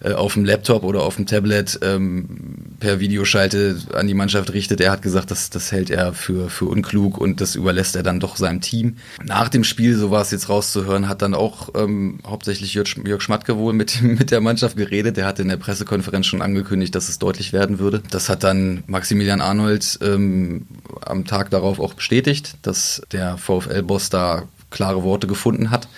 äh, 0.03 0.13
auf 0.13 0.35
dem 0.35 0.45
Laptop 0.45 0.83
oder 0.85 1.03
auf 1.03 1.17
dem 1.17 1.27
Tablet 1.27 1.79
ähm, 1.83 2.77
per 2.79 3.01
Videoschalte 3.01 3.77
an 3.93 4.07
die 4.07 4.15
Mannschaft 4.15 4.53
richtet. 4.53 4.81
Er 4.81 4.93
hat 4.93 5.03
gesagt, 5.03 5.31
das, 5.31 5.51
das 5.51 5.73
hält 5.73 5.91
er 5.91 6.13
für, 6.13 6.49
für 6.49 6.67
unklug 6.67 7.19
und 7.19 7.41
das 7.41 7.55
überlässt 7.55 7.97
er 7.97 8.03
dann 8.03 8.21
doch 8.21 8.37
seinem 8.37 8.61
Team. 8.61 8.97
Nach 9.25 9.49
dem 9.49 9.65
Spiel, 9.65 9.97
so 9.97 10.11
war 10.11 10.23
es 10.23 10.31
jetzt 10.31 10.49
rauszuhören, 10.49 11.09
hat 11.09 11.23
dann 11.23 11.35
auch 11.35 11.71
ähm, 11.75 12.19
hauptsächlich 12.27 12.75
Jörg, 12.75 12.89
Schmatke 13.21 13.57
wohl 13.57 13.73
mit, 13.73 14.03
mit 14.03 14.31
der 14.31 14.41
Mannschaft 14.41 14.77
geredet. 14.77 15.17
Der 15.17 15.27
hatte 15.27 15.43
in 15.43 15.49
der 15.49 15.57
Pressekonferenz 15.57 16.27
schon 16.27 16.43
angekündigt, 16.43 16.95
dass 16.95 17.09
es 17.09 17.19
deutlich 17.19 17.53
werden 17.53 17.79
würde. 17.79 18.03
Das 18.11 18.29
hat 18.29 18.45
dann 18.45 18.85
Maximilian 18.87 19.41
Arnold 19.41 19.99
ähm, 20.03 20.67
am 21.05 21.25
Tag 21.25 21.51
darauf 21.51 21.81
auch 21.81 21.95
bestätigt, 21.95 22.57
dass 22.63 23.03
der 23.13 23.37
VfL-Boss 23.37 24.11
da 24.11 24.45
klare 24.71 25.03
Worte 25.03 25.27
gefunden 25.27 25.71
hat 25.71 25.89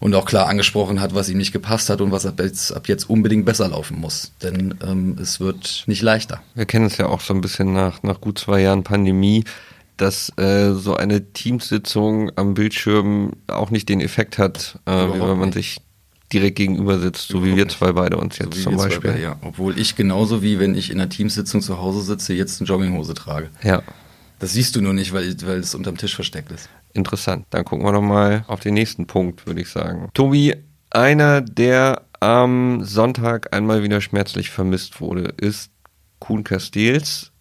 und 0.00 0.14
auch 0.14 0.24
klar 0.24 0.48
angesprochen 0.48 1.00
hat, 1.00 1.14
was 1.14 1.28
ihm 1.28 1.38
nicht 1.38 1.52
gepasst 1.52 1.90
hat 1.90 2.00
und 2.00 2.10
was 2.12 2.26
ab 2.26 2.40
jetzt, 2.40 2.72
ab 2.74 2.88
jetzt 2.88 3.08
unbedingt 3.08 3.44
besser 3.44 3.68
laufen 3.68 4.00
muss. 4.00 4.32
Denn 4.42 4.74
ähm, 4.82 5.16
es 5.20 5.38
wird 5.38 5.84
nicht 5.86 6.02
leichter. 6.02 6.42
Wir 6.54 6.66
kennen 6.66 6.86
es 6.86 6.96
ja 6.96 7.06
auch 7.06 7.20
so 7.20 7.34
ein 7.34 7.40
bisschen 7.40 7.72
nach, 7.72 8.02
nach 8.02 8.20
gut 8.20 8.38
zwei 8.38 8.60
Jahren 8.60 8.82
Pandemie. 8.82 9.44
dass 9.98 10.36
äh, 10.36 10.72
so 10.72 10.96
eine 10.96 11.32
Teamsitzung 11.32 12.32
am 12.36 12.54
Bildschirm 12.54 13.32
auch 13.46 13.70
nicht 13.70 13.88
den 13.88 14.00
Effekt 14.00 14.38
hat, 14.38 14.78
äh, 14.86 14.90
wie 14.90 15.20
wenn 15.20 15.38
man 15.38 15.52
sich 15.52 15.80
direkt 16.32 16.56
gegenüber 16.56 16.98
sitzt, 16.98 17.28
so 17.28 17.44
wie 17.44 17.56
wir 17.56 17.68
zwei 17.68 17.92
beide 17.92 18.16
uns 18.16 18.38
jetzt 18.38 18.56
so 18.56 18.62
zum 18.70 18.76
Beispiel. 18.76 19.12
Beide, 19.12 19.22
ja. 19.22 19.36
Obwohl 19.42 19.78
ich 19.78 19.94
genauso 19.94 20.42
wie 20.42 20.58
wenn 20.58 20.74
ich 20.74 20.90
in 20.90 20.98
einer 20.98 21.10
Teamsitzung 21.10 21.60
zu 21.60 21.78
Hause 21.78 22.00
sitze, 22.00 22.32
jetzt 22.32 22.60
eine 22.60 22.68
Jogginghose 22.68 23.14
trage. 23.14 23.50
Ja. 23.62 23.82
Das 24.38 24.54
siehst 24.54 24.74
du 24.74 24.80
nur 24.80 24.94
nicht, 24.94 25.12
weil, 25.12 25.36
weil 25.42 25.60
es 25.60 25.74
unterm 25.74 25.96
Tisch 25.98 26.14
versteckt 26.16 26.50
ist. 26.50 26.68
Interessant. 26.94 27.46
Dann 27.50 27.64
gucken 27.64 27.84
wir 27.84 27.92
noch 27.92 28.02
mal 28.02 28.44
auf 28.48 28.60
den 28.60 28.74
nächsten 28.74 29.06
Punkt, 29.06 29.46
würde 29.46 29.60
ich 29.60 29.68
sagen. 29.68 30.08
Tobi, 30.14 30.54
einer, 30.90 31.40
der 31.40 32.02
am 32.20 32.84
Sonntag 32.84 33.54
einmal 33.54 33.82
wieder 33.82 34.00
schmerzlich 34.00 34.50
vermisst 34.50 35.00
wurde, 35.00 35.34
ist 35.38 35.72
Kuhn 36.18 36.44
Castells 36.44 37.31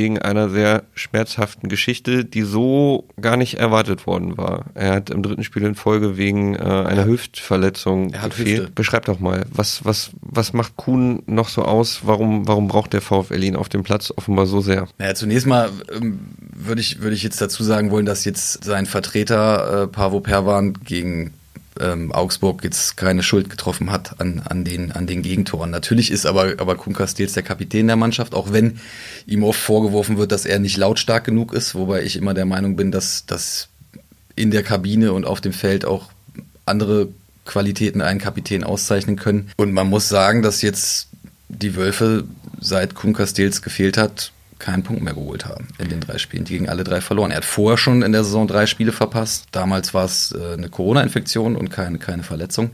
wegen 0.00 0.18
einer 0.18 0.48
sehr 0.48 0.84
schmerzhaften 0.94 1.68
Geschichte, 1.68 2.24
die 2.24 2.40
so 2.40 3.04
gar 3.20 3.36
nicht 3.36 3.54
erwartet 3.58 4.06
worden 4.06 4.38
war. 4.38 4.64
Er 4.72 4.94
hat 4.94 5.10
im 5.10 5.22
dritten 5.22 5.44
Spiel 5.44 5.62
in 5.64 5.74
Folge 5.74 6.16
wegen 6.16 6.54
äh, 6.54 6.60
einer 6.60 7.04
Hüftverletzung 7.04 8.14
er 8.14 8.22
hat 8.22 8.30
gefehlt. 8.30 8.60
Hüfte. 8.60 8.72
Beschreib 8.72 9.04
doch 9.04 9.20
mal, 9.20 9.44
was, 9.52 9.84
was, 9.84 10.12
was 10.22 10.54
macht 10.54 10.78
Kuhn 10.78 11.22
noch 11.26 11.50
so 11.50 11.62
aus? 11.62 12.00
Warum, 12.04 12.48
warum 12.48 12.66
braucht 12.66 12.94
der 12.94 13.02
VfL 13.02 13.44
ihn 13.44 13.56
auf 13.56 13.68
dem 13.68 13.82
Platz 13.82 14.10
offenbar 14.16 14.46
so 14.46 14.62
sehr? 14.62 14.88
Naja, 14.96 15.14
zunächst 15.14 15.46
mal 15.46 15.68
ähm, 15.94 16.20
würde 16.38 16.80
ich, 16.80 17.02
würde 17.02 17.14
ich 17.14 17.22
jetzt 17.22 17.42
dazu 17.42 17.62
sagen 17.62 17.90
wollen, 17.90 18.06
dass 18.06 18.24
jetzt 18.24 18.64
sein 18.64 18.86
Vertreter 18.86 19.82
äh, 19.82 19.86
Pavo 19.86 20.20
Perwan 20.20 20.72
gegen 20.82 21.34
ähm, 21.80 22.12
Augsburg 22.12 22.62
jetzt 22.64 22.96
keine 22.96 23.22
Schuld 23.22 23.50
getroffen 23.50 23.90
hat 23.90 24.20
an, 24.20 24.40
an, 24.44 24.64
den, 24.64 24.92
an 24.92 25.06
den 25.06 25.22
Gegentoren. 25.22 25.70
Natürlich 25.70 26.10
ist 26.10 26.26
aber, 26.26 26.54
aber 26.58 26.76
Kuhn 26.76 26.94
Castells 26.94 27.32
der 27.32 27.42
Kapitän 27.42 27.86
der 27.86 27.96
Mannschaft, 27.96 28.34
auch 28.34 28.52
wenn 28.52 28.80
ihm 29.26 29.44
oft 29.44 29.60
vorgeworfen 29.60 30.18
wird, 30.18 30.32
dass 30.32 30.44
er 30.44 30.58
nicht 30.58 30.76
lautstark 30.76 31.24
genug 31.24 31.52
ist, 31.52 31.74
wobei 31.74 32.02
ich 32.02 32.16
immer 32.16 32.34
der 32.34 32.46
Meinung 32.46 32.76
bin, 32.76 32.90
dass, 32.90 33.26
dass 33.26 33.68
in 34.36 34.50
der 34.50 34.62
Kabine 34.62 35.12
und 35.12 35.26
auf 35.26 35.40
dem 35.40 35.52
Feld 35.52 35.84
auch 35.84 36.10
andere 36.66 37.08
Qualitäten 37.44 38.00
einen 38.00 38.20
Kapitän 38.20 38.64
auszeichnen 38.64 39.16
können. 39.16 39.50
Und 39.56 39.72
man 39.72 39.88
muss 39.88 40.08
sagen, 40.08 40.42
dass 40.42 40.62
jetzt 40.62 41.08
die 41.48 41.74
Wölfe, 41.76 42.24
seit 42.60 42.94
Kuhn 42.94 43.12
Castells 43.12 43.62
gefehlt 43.62 43.96
hat, 43.96 44.32
keinen 44.60 44.82
Punkt 44.82 45.02
mehr 45.02 45.14
geholt 45.14 45.46
haben 45.46 45.68
in 45.78 45.88
den 45.88 46.00
drei 46.00 46.18
Spielen. 46.18 46.44
Die 46.44 46.52
gegen 46.52 46.68
alle 46.68 46.84
drei 46.84 47.00
verloren. 47.00 47.30
Er 47.30 47.38
hat 47.38 47.44
vorher 47.44 47.78
schon 47.78 48.02
in 48.02 48.12
der 48.12 48.22
Saison 48.24 48.46
drei 48.46 48.66
Spiele 48.66 48.92
verpasst. 48.92 49.46
Damals 49.52 49.92
war 49.94 50.04
es 50.04 50.32
äh, 50.32 50.54
eine 50.54 50.68
Corona-Infektion 50.68 51.56
und 51.56 51.70
keine, 51.70 51.98
keine 51.98 52.22
Verletzung. 52.22 52.70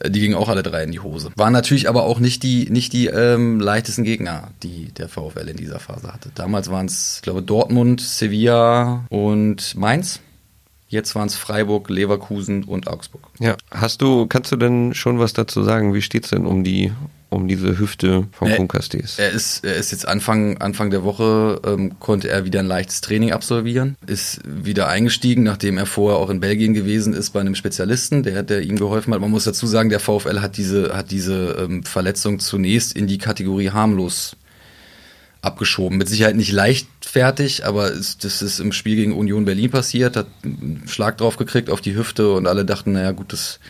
Äh, 0.00 0.10
die 0.10 0.20
gingen 0.20 0.34
auch 0.34 0.48
alle 0.48 0.62
drei 0.62 0.82
in 0.82 0.92
die 0.92 1.00
Hose. 1.00 1.30
Waren 1.36 1.52
natürlich 1.52 1.88
aber 1.88 2.04
auch 2.04 2.18
nicht 2.18 2.42
die, 2.42 2.70
nicht 2.70 2.92
die 2.92 3.06
ähm, 3.06 3.60
leichtesten 3.60 4.04
Gegner, 4.04 4.50
die 4.62 4.92
der 4.92 5.08
VfL 5.08 5.48
in 5.48 5.56
dieser 5.56 5.78
Phase 5.78 6.12
hatte. 6.12 6.30
Damals 6.34 6.70
waren 6.70 6.86
es, 6.86 7.16
ich 7.16 7.22
glaube, 7.22 7.42
Dortmund, 7.42 8.00
Sevilla 8.00 9.04
und 9.08 9.74
Mainz. 9.76 10.20
Jetzt 10.88 11.14
waren 11.14 11.26
es 11.26 11.34
Freiburg, 11.34 11.88
Leverkusen 11.90 12.64
und 12.64 12.86
Augsburg. 12.88 13.26
Ja, 13.40 13.56
hast 13.70 14.02
du, 14.02 14.26
kannst 14.26 14.52
du 14.52 14.56
denn 14.56 14.94
schon 14.94 15.18
was 15.18 15.32
dazu 15.32 15.62
sagen? 15.62 15.94
Wie 15.94 16.02
steht 16.02 16.24
es 16.24 16.30
denn 16.30 16.46
um 16.46 16.62
die 16.62 16.92
um 17.34 17.48
diese 17.48 17.78
Hüfte 17.78 18.26
von 18.32 18.48
er, 18.48 18.56
Kunkastes? 18.56 19.18
Er 19.18 19.30
ist, 19.30 19.64
er 19.64 19.74
ist 19.74 19.92
jetzt 19.92 20.06
Anfang, 20.06 20.58
Anfang 20.58 20.90
der 20.90 21.04
Woche, 21.04 21.60
ähm, 21.66 21.98
konnte 22.00 22.28
er 22.28 22.44
wieder 22.44 22.60
ein 22.60 22.66
leichtes 22.66 23.00
Training 23.00 23.32
absolvieren, 23.32 23.96
ist 24.06 24.40
wieder 24.46 24.88
eingestiegen, 24.88 25.42
nachdem 25.42 25.76
er 25.76 25.86
vorher 25.86 26.18
auch 26.18 26.30
in 26.30 26.40
Belgien 26.40 26.74
gewesen 26.74 27.12
ist 27.12 27.30
bei 27.30 27.40
einem 27.40 27.54
Spezialisten, 27.54 28.22
der, 28.22 28.42
der 28.42 28.62
ihm 28.62 28.76
geholfen 28.76 29.12
hat. 29.12 29.20
Man 29.20 29.30
muss 29.30 29.44
dazu 29.44 29.66
sagen, 29.66 29.90
der 29.90 30.00
VfL 30.00 30.40
hat 30.40 30.56
diese, 30.56 30.96
hat 30.96 31.10
diese 31.10 31.56
ähm, 31.58 31.82
Verletzung 31.82 32.38
zunächst 32.38 32.94
in 32.94 33.06
die 33.06 33.18
Kategorie 33.18 33.70
harmlos 33.70 34.36
abgeschoben. 35.44 35.98
Mit 35.98 36.08
Sicherheit 36.08 36.36
nicht 36.36 36.52
leichtfertig, 36.52 37.66
aber 37.66 37.92
es, 37.92 38.18
das 38.18 38.42
ist 38.42 38.60
im 38.60 38.72
Spiel 38.72 38.96
gegen 38.96 39.12
Union 39.12 39.44
Berlin 39.44 39.70
passiert, 39.70 40.16
hat 40.16 40.26
einen 40.42 40.84
Schlag 40.86 41.18
drauf 41.18 41.36
gekriegt 41.36 41.70
auf 41.70 41.80
die 41.80 41.94
Hüfte 41.94 42.32
und 42.32 42.46
alle 42.46 42.64
dachten, 42.64 42.92
naja 42.92 43.12
gut, 43.12 43.32
das 43.32 43.60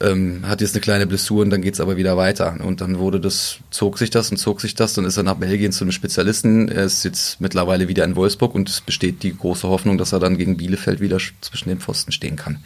ähm, 0.00 0.48
hat 0.48 0.60
jetzt 0.60 0.74
eine 0.74 0.80
kleine 0.80 1.06
Blessur 1.06 1.42
und 1.42 1.50
dann 1.50 1.62
geht's 1.62 1.80
aber 1.80 1.96
wieder 1.96 2.16
weiter. 2.16 2.56
Und 2.64 2.80
dann 2.80 2.98
wurde 2.98 3.20
das, 3.20 3.58
zog 3.70 3.98
sich 3.98 4.10
das 4.10 4.30
und 4.30 4.38
zog 4.38 4.60
sich 4.60 4.74
das, 4.74 4.94
dann 4.94 5.04
ist 5.04 5.16
er 5.16 5.22
nach 5.22 5.36
Belgien 5.36 5.72
zu 5.72 5.84
einem 5.84 5.92
Spezialisten. 5.92 6.68
Er 6.68 6.84
ist 6.84 7.04
jetzt 7.04 7.40
mittlerweile 7.40 7.88
wieder 7.88 8.04
in 8.04 8.16
Wolfsburg 8.16 8.54
und 8.54 8.68
es 8.68 8.80
besteht 8.80 9.22
die 9.22 9.36
große 9.36 9.68
Hoffnung, 9.68 9.98
dass 9.98 10.12
er 10.12 10.18
dann 10.20 10.38
gegen 10.38 10.56
Bielefeld 10.56 11.00
wieder 11.00 11.18
zwischen 11.40 11.68
den 11.68 11.80
Pfosten 11.80 12.12
stehen 12.12 12.36
kann. 12.36 12.60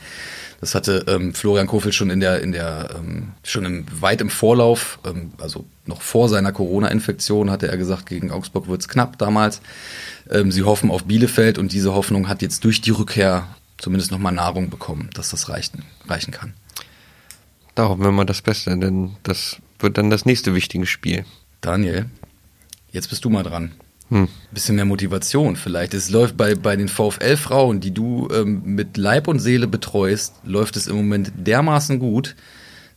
Das 0.60 0.74
hatte 0.74 1.04
ähm, 1.08 1.34
Florian 1.34 1.66
Kofel 1.66 1.92
schon 1.92 2.08
in 2.08 2.20
der, 2.20 2.40
in 2.40 2.52
der, 2.52 2.88
ähm, 2.96 3.32
schon 3.42 3.64
im, 3.64 3.84
weit 4.00 4.20
im 4.20 4.30
Vorlauf, 4.30 4.98
ähm, 5.04 5.32
also 5.38 5.66
noch 5.84 6.00
vor 6.00 6.28
seiner 6.28 6.52
Corona-Infektion, 6.52 7.50
hatte 7.50 7.68
er 7.68 7.76
gesagt, 7.76 8.06
gegen 8.06 8.30
Augsburg 8.30 8.68
wird's 8.68 8.88
knapp 8.88 9.18
damals. 9.18 9.60
Ähm, 10.30 10.50
sie 10.50 10.62
hoffen 10.62 10.90
auf 10.90 11.04
Bielefeld 11.04 11.58
und 11.58 11.72
diese 11.72 11.92
Hoffnung 11.92 12.28
hat 12.28 12.40
jetzt 12.40 12.64
durch 12.64 12.80
die 12.80 12.92
Rückkehr 12.92 13.46
zumindest 13.76 14.10
nochmal 14.10 14.32
Nahrung 14.32 14.70
bekommen, 14.70 15.10
dass 15.12 15.30
das 15.30 15.48
reichen, 15.50 15.82
reichen 16.08 16.30
kann. 16.30 16.54
Da 17.74 17.88
hoffen 17.88 18.02
wir 18.02 18.12
mal 18.12 18.24
das 18.24 18.42
Beste, 18.42 18.78
denn 18.78 19.16
das 19.22 19.56
wird 19.78 19.98
dann 19.98 20.10
das 20.10 20.26
nächste 20.26 20.54
wichtige 20.54 20.86
Spiel. 20.86 21.24
Daniel, 21.60 22.06
jetzt 22.92 23.08
bist 23.08 23.24
du 23.24 23.30
mal 23.30 23.42
dran. 23.42 23.72
Hm. 24.10 24.28
Bisschen 24.52 24.76
mehr 24.76 24.84
Motivation 24.84 25.56
vielleicht. 25.56 25.94
Es 25.94 26.10
läuft 26.10 26.36
bei, 26.36 26.54
bei 26.54 26.76
den 26.76 26.88
VfL-Frauen, 26.88 27.80
die 27.80 27.92
du 27.92 28.28
ähm, 28.32 28.62
mit 28.64 28.96
Leib 28.96 29.28
und 29.28 29.38
Seele 29.38 29.66
betreust, 29.66 30.34
läuft 30.44 30.76
es 30.76 30.86
im 30.86 30.96
Moment 30.96 31.32
dermaßen 31.36 31.98
gut, 31.98 32.36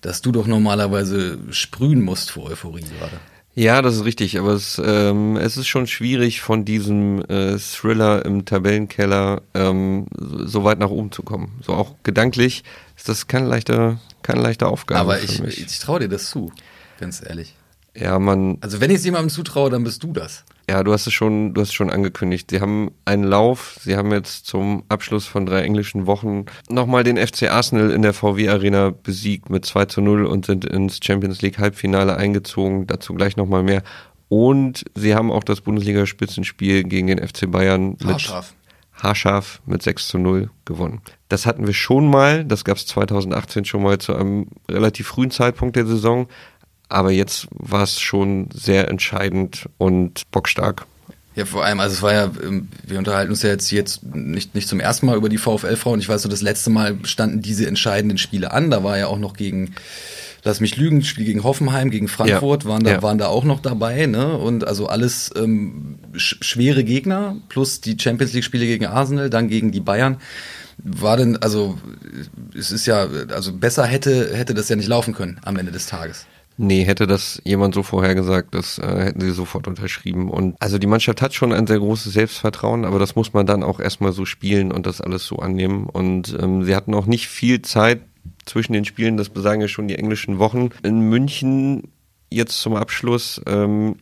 dass 0.01 0.21
du 0.21 0.31
doch 0.31 0.47
normalerweise 0.47 1.39
sprühen 1.49 2.01
musst 2.01 2.31
vor 2.31 2.45
Euphorie 2.45 2.83
gerade. 2.99 3.19
Ja, 3.57 3.81
das 3.81 3.95
ist 3.95 4.05
richtig, 4.05 4.37
aber 4.37 4.51
es, 4.51 4.79
ähm, 4.85 5.35
es 5.35 5.57
ist 5.57 5.65
schon 5.65 5.87
schwierig, 5.87 6.41
von 6.41 6.63
diesem 6.63 7.23
äh, 7.27 7.57
Thriller 7.57 8.23
im 8.23 8.45
Tabellenkeller 8.45 9.41
ähm, 9.55 10.05
so 10.15 10.63
weit 10.63 10.77
nach 10.77 10.91
oben 10.91 11.11
zu 11.11 11.23
kommen. 11.23 11.59
So 11.65 11.73
auch 11.73 11.95
gedanklich 12.03 12.63
ist 12.95 13.09
das 13.09 13.25
keine 13.25 13.47
leichte, 13.47 13.97
keine 14.21 14.41
leichte 14.41 14.67
Aufgabe. 14.67 14.99
Aber 14.99 15.23
ich, 15.23 15.41
ich 15.41 15.79
traue 15.79 16.01
dir 16.01 16.07
das 16.07 16.29
zu, 16.29 16.51
ganz 16.99 17.23
ehrlich. 17.27 17.55
Ja, 17.99 18.19
man. 18.19 18.57
Also 18.61 18.79
wenn 18.79 18.91
ich 18.91 18.97
es 18.97 19.05
jemandem 19.05 19.29
zutraue, 19.29 19.69
dann 19.69 19.83
bist 19.83 20.03
du 20.03 20.13
das. 20.13 20.45
Ja, 20.69 20.83
du 20.83 20.91
hast 20.91 21.07
es 21.07 21.13
schon, 21.13 21.53
du 21.53 21.61
hast 21.61 21.69
es 21.69 21.73
schon 21.73 21.89
angekündigt. 21.89 22.51
Sie 22.51 22.61
haben 22.61 22.91
einen 23.05 23.23
Lauf. 23.23 23.77
Sie 23.81 23.95
haben 23.95 24.11
jetzt 24.11 24.45
zum 24.45 24.83
Abschluss 24.89 25.25
von 25.25 25.45
drei 25.45 25.63
englischen 25.63 26.05
Wochen 26.05 26.45
nochmal 26.69 27.03
den 27.03 27.17
FC 27.17 27.43
Arsenal 27.43 27.91
in 27.91 28.01
der 28.01 28.13
VW 28.13 28.49
Arena 28.49 28.91
besiegt 28.91 29.49
mit 29.49 29.65
2 29.65 29.85
zu 29.85 30.01
0 30.01 30.25
und 30.25 30.45
sind 30.45 30.65
ins 30.65 30.99
Champions 31.01 31.41
League 31.41 31.57
Halbfinale 31.57 32.17
eingezogen. 32.17 32.85
Dazu 32.85 33.13
gleich 33.13 33.37
nochmal 33.37 33.63
mehr. 33.63 33.81
Und 34.29 34.83
sie 34.93 35.15
haben 35.15 35.31
auch 35.31 35.43
das 35.43 35.61
Bundesliga-Spitzenspiel 35.61 36.83
gegen 36.83 37.07
den 37.07 37.25
FC 37.25 37.49
Bayern 37.49 37.95
mit 38.03 38.29
haarscharf 39.01 39.61
mit 39.65 39.83
6 39.83 40.07
zu 40.07 40.17
0 40.17 40.49
gewonnen. 40.65 41.01
Das 41.29 41.45
hatten 41.45 41.67
wir 41.67 41.73
schon 41.73 42.09
mal, 42.09 42.45
das 42.45 42.65
gab 42.65 42.77
es 42.77 42.85
2018 42.87 43.65
schon 43.65 43.83
mal 43.83 43.99
zu 43.99 44.15
einem 44.15 44.47
relativ 44.69 45.07
frühen 45.07 45.31
Zeitpunkt 45.31 45.75
der 45.75 45.85
Saison, 45.85 46.27
aber 46.89 47.11
jetzt 47.11 47.47
war 47.51 47.83
es 47.83 47.99
schon 47.99 48.49
sehr 48.53 48.87
entscheidend 48.89 49.67
und 49.77 50.29
bockstark. 50.31 50.85
Ja, 51.35 51.45
vor 51.45 51.63
allem, 51.63 51.79
also 51.79 51.93
es 51.93 52.01
war 52.01 52.13
ja, 52.13 52.31
ähm, 52.43 52.67
wir 52.83 52.97
unterhalten 52.97 53.29
uns 53.29 53.43
ja 53.43 53.49
jetzt, 53.49 53.69
jetzt 53.71 54.03
nicht, 54.03 54.55
nicht 54.55 54.67
zum 54.67 54.79
ersten 54.79 55.05
Mal 55.05 55.17
über 55.17 55.29
die 55.29 55.37
VfL-Frauen. 55.37 55.99
Ich 55.99 56.09
weiß 56.09 56.23
so, 56.23 56.29
das 56.29 56.41
letzte 56.41 56.71
Mal 56.71 56.97
standen 57.03 57.43
diese 57.43 57.67
entscheidenden 57.67 58.17
Spiele 58.17 58.51
an. 58.51 58.71
Da 58.71 58.83
war 58.83 58.97
ja 58.97 59.05
auch 59.05 59.19
noch 59.19 59.33
gegen, 59.33 59.75
lass 60.43 60.61
mich 60.61 60.77
lügen, 60.77 61.03
Spiel 61.03 61.25
gegen 61.25 61.43
Hoffenheim, 61.43 61.91
gegen 61.91 62.07
Frankfurt, 62.07 62.63
ja. 62.63 62.69
waren, 62.69 62.83
da, 62.83 62.91
ja. 62.91 63.03
waren 63.03 63.19
da 63.19 63.27
auch 63.27 63.43
noch 63.43 63.59
dabei. 63.59 64.07
Ne? 64.07 64.35
Und 64.35 64.65
also 64.65 64.87
alles 64.87 65.29
ähm, 65.35 65.99
sch 66.15 66.37
schwere 66.41 66.83
Gegner, 66.83 67.37
plus 67.49 67.81
die 67.81 67.97
Champions 67.99 68.33
League-Spiele 68.33 68.65
gegen 68.65 68.87
Arsenal, 68.87 69.29
dann 69.29 69.47
gegen 69.47 69.71
die 69.71 69.81
Bayern 69.81 70.17
war 70.83 71.17
denn, 71.17 71.37
also 71.37 71.77
es 72.57 72.71
ist 72.71 72.85
ja, 72.85 73.07
also 73.33 73.53
besser 73.53 73.85
hätte, 73.85 74.35
hätte 74.35 74.53
das 74.53 74.69
ja 74.69 74.75
nicht 74.75 74.87
laufen 74.87 75.13
können 75.13 75.39
am 75.43 75.57
Ende 75.57 75.71
des 75.71 75.87
Tages. 75.87 76.25
Nee, 76.59 76.83
hätte 76.83 77.05
das 77.05 77.39
jemand 77.45 77.75
so 77.75 77.83
vorhergesagt, 77.83 78.55
das 78.55 78.79
äh, 78.79 79.05
hätten 79.05 79.21
sie 79.21 79.31
sofort 79.31 79.67
unterschrieben. 79.67 80.29
Und 80.29 80.55
also 80.59 80.79
die 80.79 80.87
Mannschaft 80.87 81.21
hat 81.21 81.35
schon 81.35 81.53
ein 81.53 81.67
sehr 81.67 81.77
großes 81.77 82.13
Selbstvertrauen, 82.13 82.83
aber 82.83 82.97
das 82.97 83.15
muss 83.15 83.33
man 83.33 83.45
dann 83.45 83.61
auch 83.61 83.79
erstmal 83.79 84.11
so 84.11 84.25
spielen 84.25 84.71
und 84.71 84.87
das 84.87 84.99
alles 84.99 85.25
so 85.25 85.37
annehmen. 85.37 85.85
Und 85.85 86.35
ähm, 86.41 86.63
sie 86.63 86.75
hatten 86.75 86.95
auch 86.95 87.05
nicht 87.05 87.27
viel 87.27 87.61
Zeit 87.61 88.01
zwischen 88.45 88.73
den 88.73 88.85
Spielen, 88.85 89.17
das 89.17 89.29
besagen 89.29 89.61
ja 89.61 89.67
schon 89.67 89.87
die 89.87 89.95
englischen 89.95 90.39
Wochen. 90.39 90.69
In 90.81 91.01
München 91.01 91.89
jetzt 92.31 92.59
zum 92.59 92.75
Abschluss 92.75 93.39
ähm, 93.45 93.97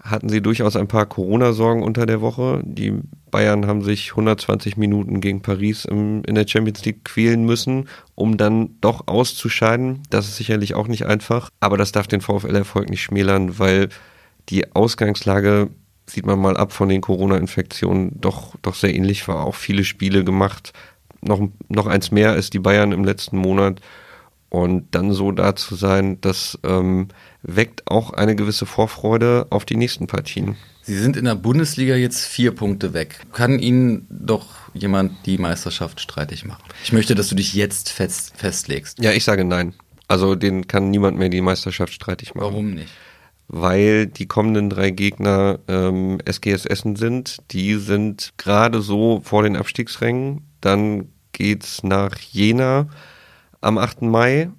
hatten 0.00 0.28
sie 0.28 0.40
durchaus 0.40 0.76
ein 0.76 0.88
paar 0.88 1.06
Corona-Sorgen 1.06 1.82
unter 1.82 2.06
der 2.06 2.20
Woche. 2.20 2.62
Die 2.64 3.00
Bayern 3.36 3.66
haben 3.66 3.82
sich 3.82 4.12
120 4.12 4.78
Minuten 4.78 5.20
gegen 5.20 5.42
Paris 5.42 5.84
im, 5.84 6.22
in 6.24 6.34
der 6.36 6.48
Champions 6.48 6.82
League 6.86 7.04
quälen 7.04 7.44
müssen, 7.44 7.86
um 8.14 8.38
dann 8.38 8.80
doch 8.80 9.08
auszuscheiden. 9.08 10.02
Das 10.08 10.26
ist 10.26 10.36
sicherlich 10.36 10.74
auch 10.74 10.88
nicht 10.88 11.04
einfach, 11.04 11.50
aber 11.60 11.76
das 11.76 11.92
darf 11.92 12.06
den 12.06 12.22
VfL-Erfolg 12.22 12.88
nicht 12.88 13.02
schmälern, 13.02 13.58
weil 13.58 13.90
die 14.48 14.74
Ausgangslage 14.74 15.68
sieht 16.06 16.24
man 16.24 16.38
mal 16.38 16.56
ab 16.56 16.72
von 16.72 16.88
den 16.88 17.02
Corona-Infektionen 17.02 18.18
doch, 18.18 18.54
doch 18.62 18.74
sehr 18.74 18.94
ähnlich 18.94 19.28
war. 19.28 19.44
Auch 19.44 19.54
viele 19.54 19.84
Spiele 19.84 20.24
gemacht, 20.24 20.72
noch, 21.20 21.46
noch 21.68 21.88
eins 21.88 22.10
mehr 22.10 22.30
als 22.30 22.48
die 22.48 22.60
Bayern 22.60 22.92
im 22.92 23.04
letzten 23.04 23.36
Monat. 23.36 23.82
Und 24.48 24.94
dann 24.94 25.12
so 25.12 25.30
da 25.30 25.54
zu 25.56 25.74
sein, 25.74 26.22
das 26.22 26.58
ähm, 26.64 27.08
weckt 27.42 27.90
auch 27.90 28.14
eine 28.14 28.34
gewisse 28.34 28.64
Vorfreude 28.64 29.46
auf 29.50 29.66
die 29.66 29.76
nächsten 29.76 30.06
Partien. 30.06 30.56
Sie 30.86 30.96
sind 30.96 31.16
in 31.16 31.24
der 31.24 31.34
Bundesliga 31.34 31.96
jetzt 31.96 32.24
vier 32.24 32.54
Punkte 32.54 32.94
weg. 32.94 33.26
Kann 33.32 33.58
Ihnen 33.58 34.06
doch 34.08 34.46
jemand 34.72 35.26
die 35.26 35.36
Meisterschaft 35.36 36.00
streitig 36.00 36.44
machen? 36.44 36.62
Ich 36.84 36.92
möchte, 36.92 37.16
dass 37.16 37.28
du 37.28 37.34
dich 37.34 37.54
jetzt 37.54 37.90
fest, 37.90 38.34
festlegst. 38.36 39.02
Ja, 39.02 39.10
ich 39.10 39.24
sage 39.24 39.44
nein. 39.44 39.74
Also 40.06 40.36
den 40.36 40.68
kann 40.68 40.90
niemand 40.90 41.18
mehr 41.18 41.28
die 41.28 41.40
Meisterschaft 41.40 41.92
streitig 41.92 42.36
machen. 42.36 42.52
Warum 42.52 42.70
nicht? 42.74 42.86
Weil 43.48 44.06
die 44.06 44.26
kommenden 44.26 44.70
drei 44.70 44.90
Gegner 44.90 45.58
ähm, 45.66 46.20
SGS 46.24 46.66
Essen 46.66 46.94
sind. 46.94 47.38
Die 47.50 47.74
sind 47.74 48.34
gerade 48.36 48.80
so 48.80 49.20
vor 49.24 49.42
den 49.42 49.56
Abstiegsrängen. 49.56 50.42
Dann 50.60 51.08
geht's 51.32 51.82
nach 51.82 52.16
Jena 52.16 52.86
am 53.60 53.78
8. 53.78 54.02
Mai 54.02 54.50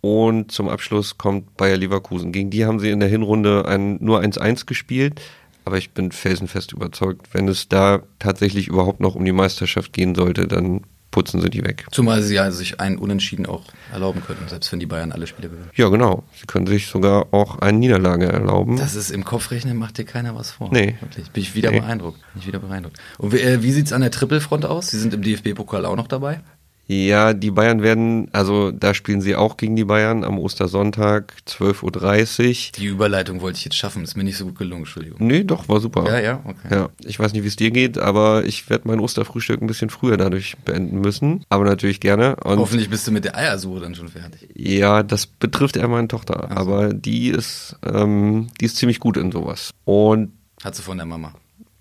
und 0.00 0.52
zum 0.52 0.70
Abschluss 0.70 1.18
kommt 1.18 1.58
Bayer 1.58 1.76
Leverkusen. 1.76 2.32
Gegen 2.32 2.48
die 2.48 2.64
haben 2.64 2.80
sie 2.80 2.88
in 2.88 3.00
der 3.00 3.10
Hinrunde 3.10 3.66
ein, 3.66 3.98
nur 4.02 4.20
1-1 4.20 4.64
gespielt. 4.64 5.20
Aber 5.66 5.76
ich 5.78 5.90
bin 5.90 6.12
felsenfest 6.12 6.72
überzeugt, 6.72 7.26
wenn 7.34 7.48
es 7.48 7.68
da 7.68 8.00
tatsächlich 8.20 8.68
überhaupt 8.68 9.00
noch 9.00 9.16
um 9.16 9.24
die 9.24 9.32
Meisterschaft 9.32 9.92
gehen 9.92 10.14
sollte, 10.14 10.46
dann 10.46 10.82
putzen 11.10 11.40
sie 11.40 11.50
die 11.50 11.64
weg. 11.64 11.86
Zumal 11.90 12.22
sie 12.22 12.34
ja 12.34 12.50
sich 12.52 12.78
einen 12.78 12.98
Unentschieden 12.98 13.46
auch 13.46 13.62
erlauben 13.90 14.22
könnten, 14.24 14.46
selbst 14.48 14.70
wenn 14.70 14.78
die 14.80 14.86
Bayern 14.86 15.10
alle 15.12 15.26
Spiele 15.26 15.48
gewinnen. 15.48 15.70
Ja, 15.74 15.88
genau. 15.88 16.22
Sie 16.38 16.46
können 16.46 16.66
sich 16.66 16.86
sogar 16.86 17.28
auch 17.32 17.58
eine 17.58 17.78
Niederlage 17.78 18.26
erlauben. 18.26 18.76
Das 18.76 18.94
ist 18.94 19.10
im 19.10 19.24
Kopfrechnen, 19.24 19.76
macht 19.76 19.98
dir 19.98 20.04
keiner 20.04 20.36
was 20.36 20.50
vor. 20.52 20.68
Nee. 20.72 20.96
Wirklich. 21.00 21.30
Bin 21.30 21.42
ich 21.42 21.54
wieder 21.56 21.70
Nee. 21.72 21.80
beeindruckt. 21.80 22.20
Bin 22.34 22.42
ich 22.42 22.46
wieder 22.46 22.58
beeindruckt. 22.60 22.98
Und 23.18 23.32
wie, 23.32 23.38
äh, 23.38 23.62
wie 23.62 23.72
sieht's 23.72 23.92
an 23.92 24.02
der 24.02 24.10
Trippelfront 24.12 24.66
aus? 24.66 24.88
Sie 24.88 24.98
sind 25.00 25.14
im 25.14 25.22
DFB-Pokal 25.22 25.84
auch 25.86 25.96
noch 25.96 26.06
dabei? 26.08 26.42
Ja, 26.88 27.32
die 27.34 27.50
Bayern 27.50 27.82
werden, 27.82 28.28
also 28.32 28.70
da 28.70 28.94
spielen 28.94 29.20
sie 29.20 29.34
auch 29.34 29.56
gegen 29.56 29.74
die 29.74 29.84
Bayern 29.84 30.22
am 30.22 30.38
Ostersonntag, 30.38 31.32
12.30 31.48 32.68
Uhr. 32.68 32.72
Die 32.78 32.86
Überleitung 32.86 33.40
wollte 33.40 33.58
ich 33.58 33.64
jetzt 33.64 33.76
schaffen, 33.76 34.04
ist 34.04 34.16
mir 34.16 34.22
nicht 34.22 34.36
so 34.36 34.44
gut 34.44 34.56
gelungen, 34.56 34.82
Entschuldigung. 34.82 35.18
Nee, 35.26 35.42
doch, 35.42 35.68
war 35.68 35.80
super. 35.80 36.04
Ja, 36.06 36.20
ja, 36.20 36.40
okay. 36.44 36.68
Ja, 36.70 36.88
ich 37.04 37.18
weiß 37.18 37.32
nicht, 37.32 37.42
wie 37.42 37.48
es 37.48 37.56
dir 37.56 37.72
geht, 37.72 37.98
aber 37.98 38.44
ich 38.44 38.70
werde 38.70 38.86
mein 38.86 39.00
Osterfrühstück 39.00 39.60
ein 39.60 39.66
bisschen 39.66 39.90
früher 39.90 40.16
dadurch 40.16 40.56
beenden 40.64 41.00
müssen. 41.00 41.44
Aber 41.48 41.64
natürlich 41.64 41.98
gerne. 41.98 42.36
Und 42.36 42.58
Hoffentlich 42.58 42.88
bist 42.88 43.04
du 43.08 43.10
mit 43.10 43.24
der 43.24 43.36
Eiersuche 43.36 43.80
dann 43.80 43.96
schon 43.96 44.08
fertig. 44.08 44.48
Ja, 44.54 45.02
das 45.02 45.26
betrifft 45.26 45.76
eher 45.76 45.88
meine 45.88 46.06
Tochter, 46.06 46.46
so. 46.48 46.56
aber 46.56 46.94
die 46.94 47.30
ist, 47.30 47.74
ähm, 47.84 48.46
die 48.60 48.64
ist 48.64 48.76
ziemlich 48.76 49.00
gut 49.00 49.16
in 49.16 49.32
sowas. 49.32 49.70
Und 49.84 50.30
Hat 50.62 50.76
sie 50.76 50.82
von 50.82 50.96
der 50.98 51.06
Mama. 51.06 51.32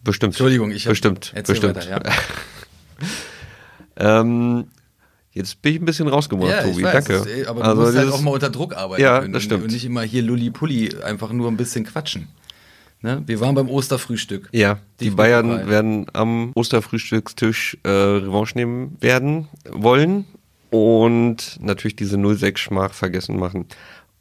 bestimmt. 0.03 0.33
Entschuldigung, 0.33 0.71
ich 0.71 0.85
hab- 0.87 0.93
bestimmt, 0.93 1.31
bestimmt. 1.45 1.75
weiter, 1.75 1.89
ja. 1.89 1.99
ähm, 4.21 4.65
jetzt 5.35 5.61
bin 5.61 5.75
ich 5.75 5.81
ein 5.81 5.85
bisschen 5.85 6.07
rausgebracht, 6.07 6.63
Tobi. 6.63 6.81
Danke. 6.81 7.13
das 7.13 7.25
ist, 7.27 7.47
aber 7.47 7.61
du 7.61 7.69
also 7.69 7.81
musst 7.83 7.97
halt 7.97 8.11
auch 8.11 8.21
mal 8.21 8.31
unter 8.31 8.49
Druck 8.49 8.75
arbeiten 8.75 9.03
Ja, 9.03 9.19
können 9.19 9.31
das 9.33 9.43
und- 9.43 9.45
stimmt. 9.45 9.63
Und 9.65 9.71
nicht 9.71 9.85
immer 9.85 10.01
hier 10.01 10.23
Lulli-Pulli, 10.23 10.95
einfach 11.03 11.31
nur 11.31 11.47
ein 11.49 11.57
bisschen 11.57 11.85
quatschen. 11.85 12.27
Ne? 13.01 13.21
Wir 13.27 13.39
waren 13.39 13.53
beim 13.53 13.69
Osterfrühstück. 13.69 14.49
ja, 14.51 14.79
die. 14.99 15.11
Bayern 15.11 15.69
werden 15.69 16.07
am 16.13 16.51
Osterfrühstückstisch 16.55 17.77
äh, 17.83 17.89
Revanche 17.89 18.57
nehmen 18.57 18.97
werden 18.99 19.47
wollen 19.69 20.25
und 20.71 21.57
natürlich 21.61 21.95
diese 21.95 22.17
0-6-Schmach 22.17 22.93
vergessen 22.93 23.37
machen. 23.37 23.65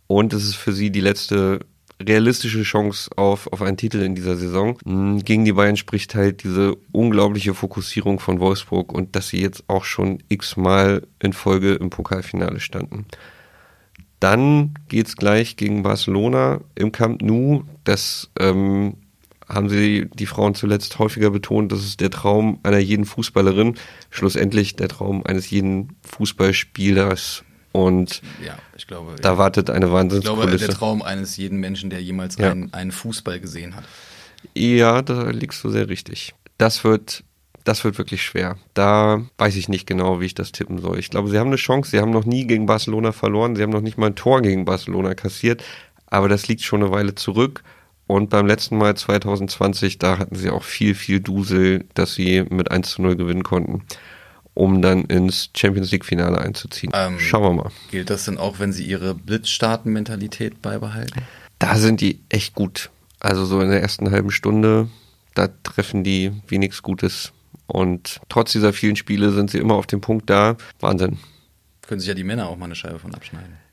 Und 0.07 0.33
es 0.35 0.45
ist 0.45 0.57
für 0.57 0.73
sie 0.75 0.91
die 0.91 1.01
letzte 1.01 1.61
realistische 2.03 2.63
Chance 2.63 3.11
auf, 3.17 3.53
auf 3.53 3.63
einen 3.63 3.77
Titel 3.77 4.03
in 4.03 4.15
dieser 4.15 4.37
Saison. 4.37 4.79
Mm, 4.85 5.19
Gegen 5.19 5.45
die 5.45 5.53
Bayern 5.53 5.77
spricht 5.77 6.15
halt 6.15 6.45
diese 6.45 6.77
unglaubliche 6.93 7.55
Fokussierung 7.55 8.19
von 8.19 8.41
Wolfsburg 8.41 8.93
und 8.93 9.17
dass 9.17 9.29
sie 9.29 9.41
jetzt 9.41 9.65
auch 9.69 9.85
schon 9.85 10.23
x-mal 10.29 11.07
in 11.21 11.33
Folge 11.33 11.75
im 11.75 11.91
Pokalfinale 11.91 12.61
standen. 12.61 13.07
Dann 14.21 14.75
geht's 14.89 15.17
gleich 15.17 15.57
gegen 15.57 15.83
Barcelona 15.83 16.61
im 16.75 16.93
Camp 16.93 17.23
Nou. 17.23 17.65
Das 17.85 18.31
ähm, 18.39 18.95
haben 19.47 19.69
sie 19.69 20.09
die 20.15 20.27
Frauen 20.27 20.55
zuletzt 20.55 20.99
häufiger 20.99 21.31
betont. 21.31 21.71
Das 21.73 21.85
ist 21.85 22.01
der 22.01 22.11
Traum 22.11 22.59
einer 22.63 22.79
jeden 22.79 23.05
Fußballerin. 23.05 23.75
Schlussendlich 24.11 24.77
der 24.77 24.89
Traum 24.89 25.25
eines 25.27 25.51
jeden 25.51 25.97
Fußballspielers. 26.03 27.44
Und 27.75 28.23
Ja, 28.47 28.57
ich 28.77 28.87
glaube. 28.87 29.17
da 29.21 29.33
ja. 29.33 29.39
wartet 29.39 29.69
eine 29.69 29.87
ich 29.87 29.91
glaube, 29.91 29.99
Wahnsinnskulisse. 29.99 30.67
der 30.69 30.75
Traum 30.77 31.03
eines 31.03 31.37
jeden 31.37 31.59
Menschen, 31.59 31.91
der 31.91 32.01
jemals 32.01 32.37
Ja. 32.39 32.53
einen, 32.53 32.73
einen 32.73 32.93
Fußball 32.93 33.41
gesehen 33.41 33.75
hat. 33.75 33.83
Ja, 34.55 35.03
da 35.03 35.31
liegst 35.31 35.63
du 35.65 35.71
sehr 35.71 35.89
richtig. 35.89 36.35
Das 36.57 36.85
wird, 36.85 37.25
das 37.65 37.83
wird 37.83 37.99
wirklich 37.99 38.23
schwer. 38.23 38.59
Da 38.75 39.23
weiß 39.39 39.57
ich 39.57 39.69
nicht 39.69 39.89
genau, 39.89 40.21
wie 40.21 40.27
ich 40.27 40.35
das 40.35 40.53
tippen 40.53 40.79
soll. 40.79 41.01
Ich 41.01 41.11
glaube, 41.11 41.31
sie 41.31 41.39
haben 41.39 41.49
eine 41.49 41.57
Chance. 41.57 41.91
Sie 41.91 41.99
haben 41.99 42.13
noch 42.13 42.25
nie 42.27 42.47
gegen 42.47 42.67
Barcelona 42.67 43.11
verloren. 43.11 43.57
Sie 43.57 43.63
haben 43.65 43.71
noch 43.73 43.81
nicht 43.81 43.99
mal 43.99 44.07
ein 44.07 44.15
Tor 44.15 44.41
gegen 44.43 44.65
Barcelona 44.65 45.15
kassiert. 45.15 45.65
Aber 46.07 46.29
das 46.29 46.47
liegt 46.47 46.63
schon 46.63 46.81
eine 46.81 46.93
Weile 46.93 47.17
zurück. 47.17 47.65
Und 48.07 48.31
beim 48.31 48.47
letzten 48.47 48.79
Mal 48.79 48.95
2020, 48.97 49.99
da 49.99 50.19
hatten 50.19 50.37
sie 50.37 50.51
auch 50.51 50.63
viel, 50.63 50.95
viel 50.95 51.19
Dusel, 51.19 51.87
dass 51.95 52.15
sie 52.15 52.45
mit 52.51 52.71
1 52.71 52.89
zu 52.93 53.03
0 53.03 53.17
gewinnen 53.17 53.43
konnten, 53.43 53.83
um 54.55 54.81
dann 54.81 55.05
ins 55.05 55.51
Champions 55.57 55.91
League 55.91 56.05
Finale 56.05 56.39
einzuziehen. 56.39 56.93
Ähm, 56.95 57.19
Schauen 57.19 57.43
wir 57.43 57.65
mal. 57.65 57.71
Gilt 57.91 58.11
das 58.11 58.25
denn 58.25 58.39
auch, 58.39 58.59
wenn 58.59 58.73
sie 58.73 58.85
ihre 58.85 59.15
Blitzstarten-Mentalität 59.15 60.63
beibehalten? 60.63 61.23
Da 61.59 61.77
sind 61.77 62.01
die 62.01 62.21
echt 62.29 62.55
gut. 62.55 62.91
Also 63.21 63.45
so 63.45 63.61
in 63.61 63.71
der 63.71 63.83
ersten 63.83 64.11
halben 64.11 64.31
Stunde, 64.31 64.89
da 65.35 65.49
treffen 65.63 66.05
die 66.05 66.33
wie 66.47 66.59
nichts 66.59 66.83
Gutes. 66.83 67.33
Und 67.67 68.21
trotz 68.29 68.53
dieser 68.53 68.73
vielen 68.73 68.97
Spiele 68.97 69.33
sind 69.33 69.51
sie 69.51 69.59
immer 69.59 69.75
auf 69.75 69.87
dem 69.87 70.01
Punkt 70.01 70.29
da. 70.29 70.57
Wahnsinn. 70.81 71.19
Können 71.83 72.01
sich 72.01 72.09
ja 72.09 72.15
die 72.15 72.25
Männer 72.25 72.49
auch 72.49 72.57
mal 72.57 72.67
eine 72.67 72.75
Scheibe 72.75 72.99
von 72.99 73.15
abschneiden. 73.15 73.64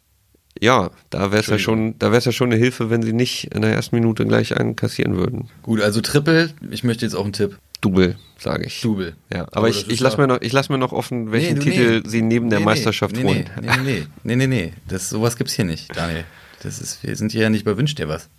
Ja, 0.61 0.91
da 1.09 1.31
wäre 1.31 1.41
es 1.41 1.47
ja 1.47 1.57
schon, 1.57 1.97
da 1.97 2.07
wäre 2.07 2.19
es 2.19 2.25
ja 2.25 2.31
schon 2.31 2.51
eine 2.51 2.57
Hilfe, 2.57 2.91
wenn 2.91 3.01
sie 3.01 3.13
nicht 3.13 3.45
in 3.53 3.63
der 3.63 3.73
ersten 3.73 3.95
Minute 3.95 4.25
gleich 4.25 4.55
einen 4.55 4.75
kassieren 4.75 5.17
würden. 5.17 5.49
Gut, 5.63 5.81
also 5.81 6.01
Triple, 6.01 6.53
ich 6.69 6.83
möchte 6.83 7.03
jetzt 7.03 7.15
auch 7.15 7.23
einen 7.23 7.33
Tipp. 7.33 7.57
Double, 7.81 8.15
sage 8.37 8.67
ich. 8.67 8.79
Double. 8.81 9.15
Ja, 9.33 9.41
aber, 9.41 9.57
Aber 9.57 9.69
ich, 9.69 9.89
ich 9.89 9.99
lasse 9.99 10.17
mir 10.17 10.27
noch, 10.27 10.39
ich 10.41 10.53
lass 10.53 10.69
mir 10.69 10.77
noch 10.77 10.91
offen, 10.91 11.31
welchen 11.31 11.57
Nee, 11.57 11.63
Titel 11.63 12.01
nee. 12.01 12.09
sie 12.09 12.21
neben 12.21 12.51
der 12.51 12.59
Nee, 12.59 12.65
Meisterschaft 12.65 13.15
nee, 13.15 13.23
holen. 13.23 13.49
Nee, 13.59 13.69
nee, 13.83 13.83
nee, 13.83 14.07
nee, 14.23 14.35
nee, 14.35 14.47
nee. 14.47 14.73
Das, 14.87 15.09
sowas 15.09 15.35
gibt's 15.35 15.53
hier 15.53 15.65
nicht, 15.65 15.95
Daniel. 15.97 16.25
Das 16.61 16.79
ist, 16.79 17.01
wir 17.01 17.15
sind 17.15 17.31
hier 17.31 17.41
ja 17.41 17.49
nicht 17.49 17.65
bei 17.65 17.75
Wünsch 17.75 17.95
dir 17.95 18.07
was. 18.07 18.29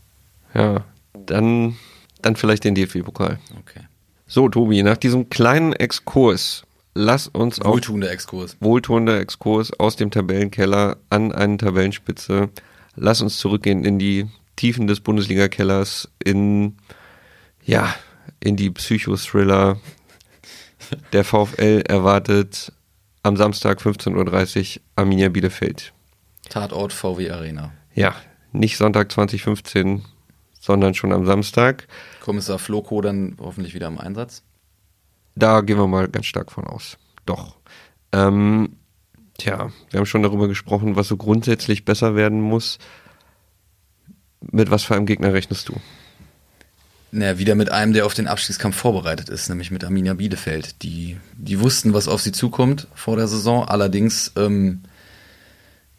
Ja, 0.54 0.84
dann, 1.26 1.74
dann 2.22 2.36
vielleicht 2.36 2.62
den 2.62 2.76
DFB-Pokal. 2.76 3.40
Okay. 3.58 3.80
So, 4.28 4.48
Tobi, 4.48 4.84
nach 4.84 4.96
diesem 4.96 5.28
kleinen 5.28 5.72
Exkurs, 5.72 6.62
lass 6.94 7.28
uns 7.28 7.60
auf 7.60 7.74
Wohltuender 7.74 8.10
Exkurs. 8.10 8.56
wohltuender 8.60 9.20
Exkurs 9.20 9.72
aus 9.78 9.96
dem 9.96 10.10
Tabellenkeller 10.10 10.98
an 11.10 11.32
eine 11.32 11.56
Tabellenspitze. 11.56 12.50
Lass 12.94 13.20
uns 13.20 13.38
zurückgehen 13.38 13.84
in 13.84 13.98
die 13.98 14.26
Tiefen 14.56 14.86
des 14.86 15.00
Bundesliga-Kellers, 15.00 16.10
in, 16.22 16.76
ja, 17.64 17.94
in 18.40 18.56
die 18.56 18.70
Psychothriller. 18.70 19.80
Der 21.12 21.24
VfL 21.24 21.82
erwartet 21.88 22.72
am 23.22 23.36
Samstag 23.36 23.80
15.30 23.80 24.76
Uhr 24.76 24.82
Arminia 24.96 25.28
Bielefeld. 25.30 25.92
Tatort 26.48 26.92
VW 26.92 27.30
Arena. 27.30 27.72
Ja, 27.94 28.14
nicht 28.52 28.76
Sonntag 28.76 29.10
2015, 29.10 30.04
sondern 30.60 30.94
schon 30.94 31.12
am 31.12 31.24
Samstag. 31.24 31.88
Kommissar 32.20 32.58
Floko 32.58 33.00
dann 33.00 33.36
hoffentlich 33.40 33.74
wieder 33.74 33.86
im 33.86 33.98
Einsatz. 33.98 34.42
Da 35.34 35.60
gehen 35.62 35.78
wir 35.78 35.86
mal 35.86 36.08
ganz 36.08 36.26
stark 36.26 36.52
von 36.52 36.64
aus. 36.64 36.98
Doch. 37.26 37.56
Ähm, 38.12 38.76
tja, 39.38 39.70
wir 39.90 39.98
haben 39.98 40.06
schon 40.06 40.22
darüber 40.22 40.48
gesprochen, 40.48 40.96
was 40.96 41.08
so 41.08 41.16
grundsätzlich 41.16 41.84
besser 41.84 42.14
werden 42.14 42.40
muss. 42.40 42.78
Mit 44.40 44.70
was 44.70 44.82
für 44.82 44.94
einem 44.96 45.06
Gegner 45.06 45.32
rechnest 45.32 45.68
du? 45.68 45.74
Naja, 47.12 47.38
wieder 47.38 47.54
mit 47.54 47.70
einem, 47.70 47.92
der 47.92 48.06
auf 48.06 48.14
den 48.14 48.26
Abstiegskampf 48.26 48.76
vorbereitet 48.76 49.28
ist, 49.28 49.48
nämlich 49.48 49.70
mit 49.70 49.84
Arminia 49.84 50.14
Bielefeld. 50.14 50.82
Die, 50.82 51.18
die 51.36 51.60
wussten, 51.60 51.92
was 51.92 52.08
auf 52.08 52.22
sie 52.22 52.32
zukommt 52.32 52.88
vor 52.94 53.16
der 53.16 53.28
Saison. 53.28 53.64
Allerdings 53.68 54.32
ähm, 54.36 54.82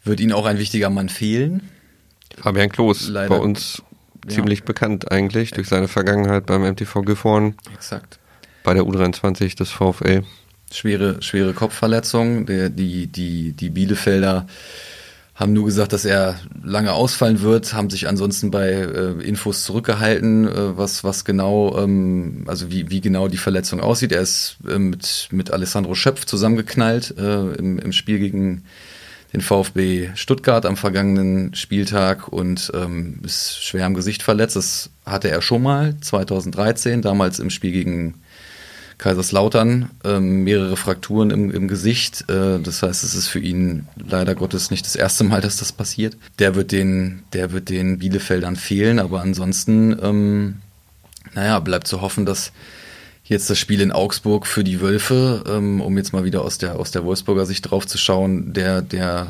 wird 0.02 0.20
ihnen 0.20 0.32
auch 0.32 0.44
ein 0.46 0.58
wichtiger 0.58 0.90
Mann 0.90 1.08
fehlen. 1.08 1.70
Fabian 2.36 2.68
Klos, 2.68 3.08
Leider. 3.08 3.28
bei 3.28 3.38
uns 3.38 3.82
Ja. 4.24 4.30
ziemlich 4.34 4.64
bekannt 4.64 5.12
eigentlich 5.12 5.52
durch 5.52 5.68
seine 5.68 5.86
Vergangenheit 5.86 6.46
beim 6.46 6.62
MTV 6.62 7.02
Gifhorn, 7.02 7.54
Exakt. 7.72 8.18
Bei 8.64 8.74
der 8.74 8.82
U23 8.82 9.56
des 9.56 9.70
VfL. 9.70 10.24
Schwere, 10.72 11.22
schwere 11.22 11.52
Kopfverletzung. 11.52 12.46
Der, 12.46 12.70
die, 12.70 13.06
die, 13.06 13.52
die 13.52 13.70
Bielefelder 13.70 14.46
haben 15.34 15.52
nur 15.52 15.64
gesagt, 15.66 15.92
dass 15.92 16.04
er 16.04 16.38
lange 16.62 16.92
ausfallen 16.92 17.40
wird, 17.40 17.74
haben 17.74 17.90
sich 17.90 18.08
ansonsten 18.08 18.50
bei 18.50 18.68
äh, 18.70 19.20
Infos 19.22 19.64
zurückgehalten, 19.64 20.46
äh, 20.46 20.76
was, 20.78 21.02
was 21.02 21.24
genau, 21.24 21.76
ähm, 21.76 22.44
also 22.46 22.70
wie, 22.70 22.90
wie 22.90 23.00
genau 23.00 23.26
die 23.28 23.36
Verletzung 23.36 23.80
aussieht. 23.80 24.12
Er 24.12 24.22
ist 24.22 24.56
äh, 24.68 24.78
mit, 24.78 25.28
mit 25.32 25.52
Alessandro 25.52 25.94
Schöpf 25.94 26.24
zusammengeknallt 26.24 27.16
äh, 27.18 27.54
im, 27.54 27.78
im 27.78 27.92
Spiel 27.92 28.20
gegen 28.20 28.64
den 29.32 29.40
VfB 29.40 30.10
Stuttgart 30.14 30.64
am 30.64 30.76
vergangenen 30.76 31.52
Spieltag 31.54 32.28
und 32.28 32.70
ähm, 32.72 33.18
ist 33.24 33.60
schwer 33.64 33.86
am 33.86 33.94
Gesicht 33.94 34.22
verletzt. 34.22 34.54
Das 34.54 34.90
hatte 35.04 35.28
er 35.28 35.42
schon 35.42 35.62
mal 35.62 35.96
2013, 36.00 37.02
damals 37.02 37.40
im 37.40 37.50
Spiel 37.50 37.72
gegen 37.72 38.14
Kaiserslautern, 38.98 39.90
ähm, 40.04 40.44
mehrere 40.44 40.76
Frakturen 40.76 41.30
im, 41.30 41.50
im 41.50 41.68
Gesicht. 41.68 42.24
Äh, 42.28 42.60
das 42.60 42.82
heißt, 42.82 43.04
es 43.04 43.14
ist 43.14 43.28
für 43.28 43.40
ihn 43.40 43.86
leider 43.96 44.34
Gottes 44.34 44.70
nicht 44.70 44.86
das 44.86 44.96
erste 44.96 45.24
Mal, 45.24 45.40
dass 45.42 45.56
das 45.56 45.72
passiert. 45.72 46.16
Der 46.38 46.54
wird 46.54 46.72
den, 46.72 47.22
der 47.32 47.52
wird 47.52 47.68
den 47.68 47.98
Bielefeldern 47.98 48.56
fehlen, 48.56 48.98
aber 48.98 49.20
ansonsten 49.20 49.96
ähm, 50.00 50.56
Naja, 51.34 51.58
bleibt 51.60 51.86
zu 51.86 52.00
hoffen, 52.00 52.26
dass 52.26 52.52
jetzt 53.24 53.48
das 53.50 53.58
Spiel 53.58 53.80
in 53.80 53.92
Augsburg 53.92 54.46
für 54.46 54.64
die 54.64 54.80
Wölfe, 54.80 55.42
ähm, 55.48 55.80
um 55.80 55.96
jetzt 55.96 56.12
mal 56.12 56.24
wieder 56.24 56.42
aus 56.42 56.58
der, 56.58 56.76
aus 56.76 56.90
der 56.90 57.04
Wolfsburger 57.04 57.46
Sicht 57.46 57.70
drauf 57.70 57.86
zu 57.86 57.98
schauen, 57.98 58.52
der, 58.52 58.82
der 58.82 59.26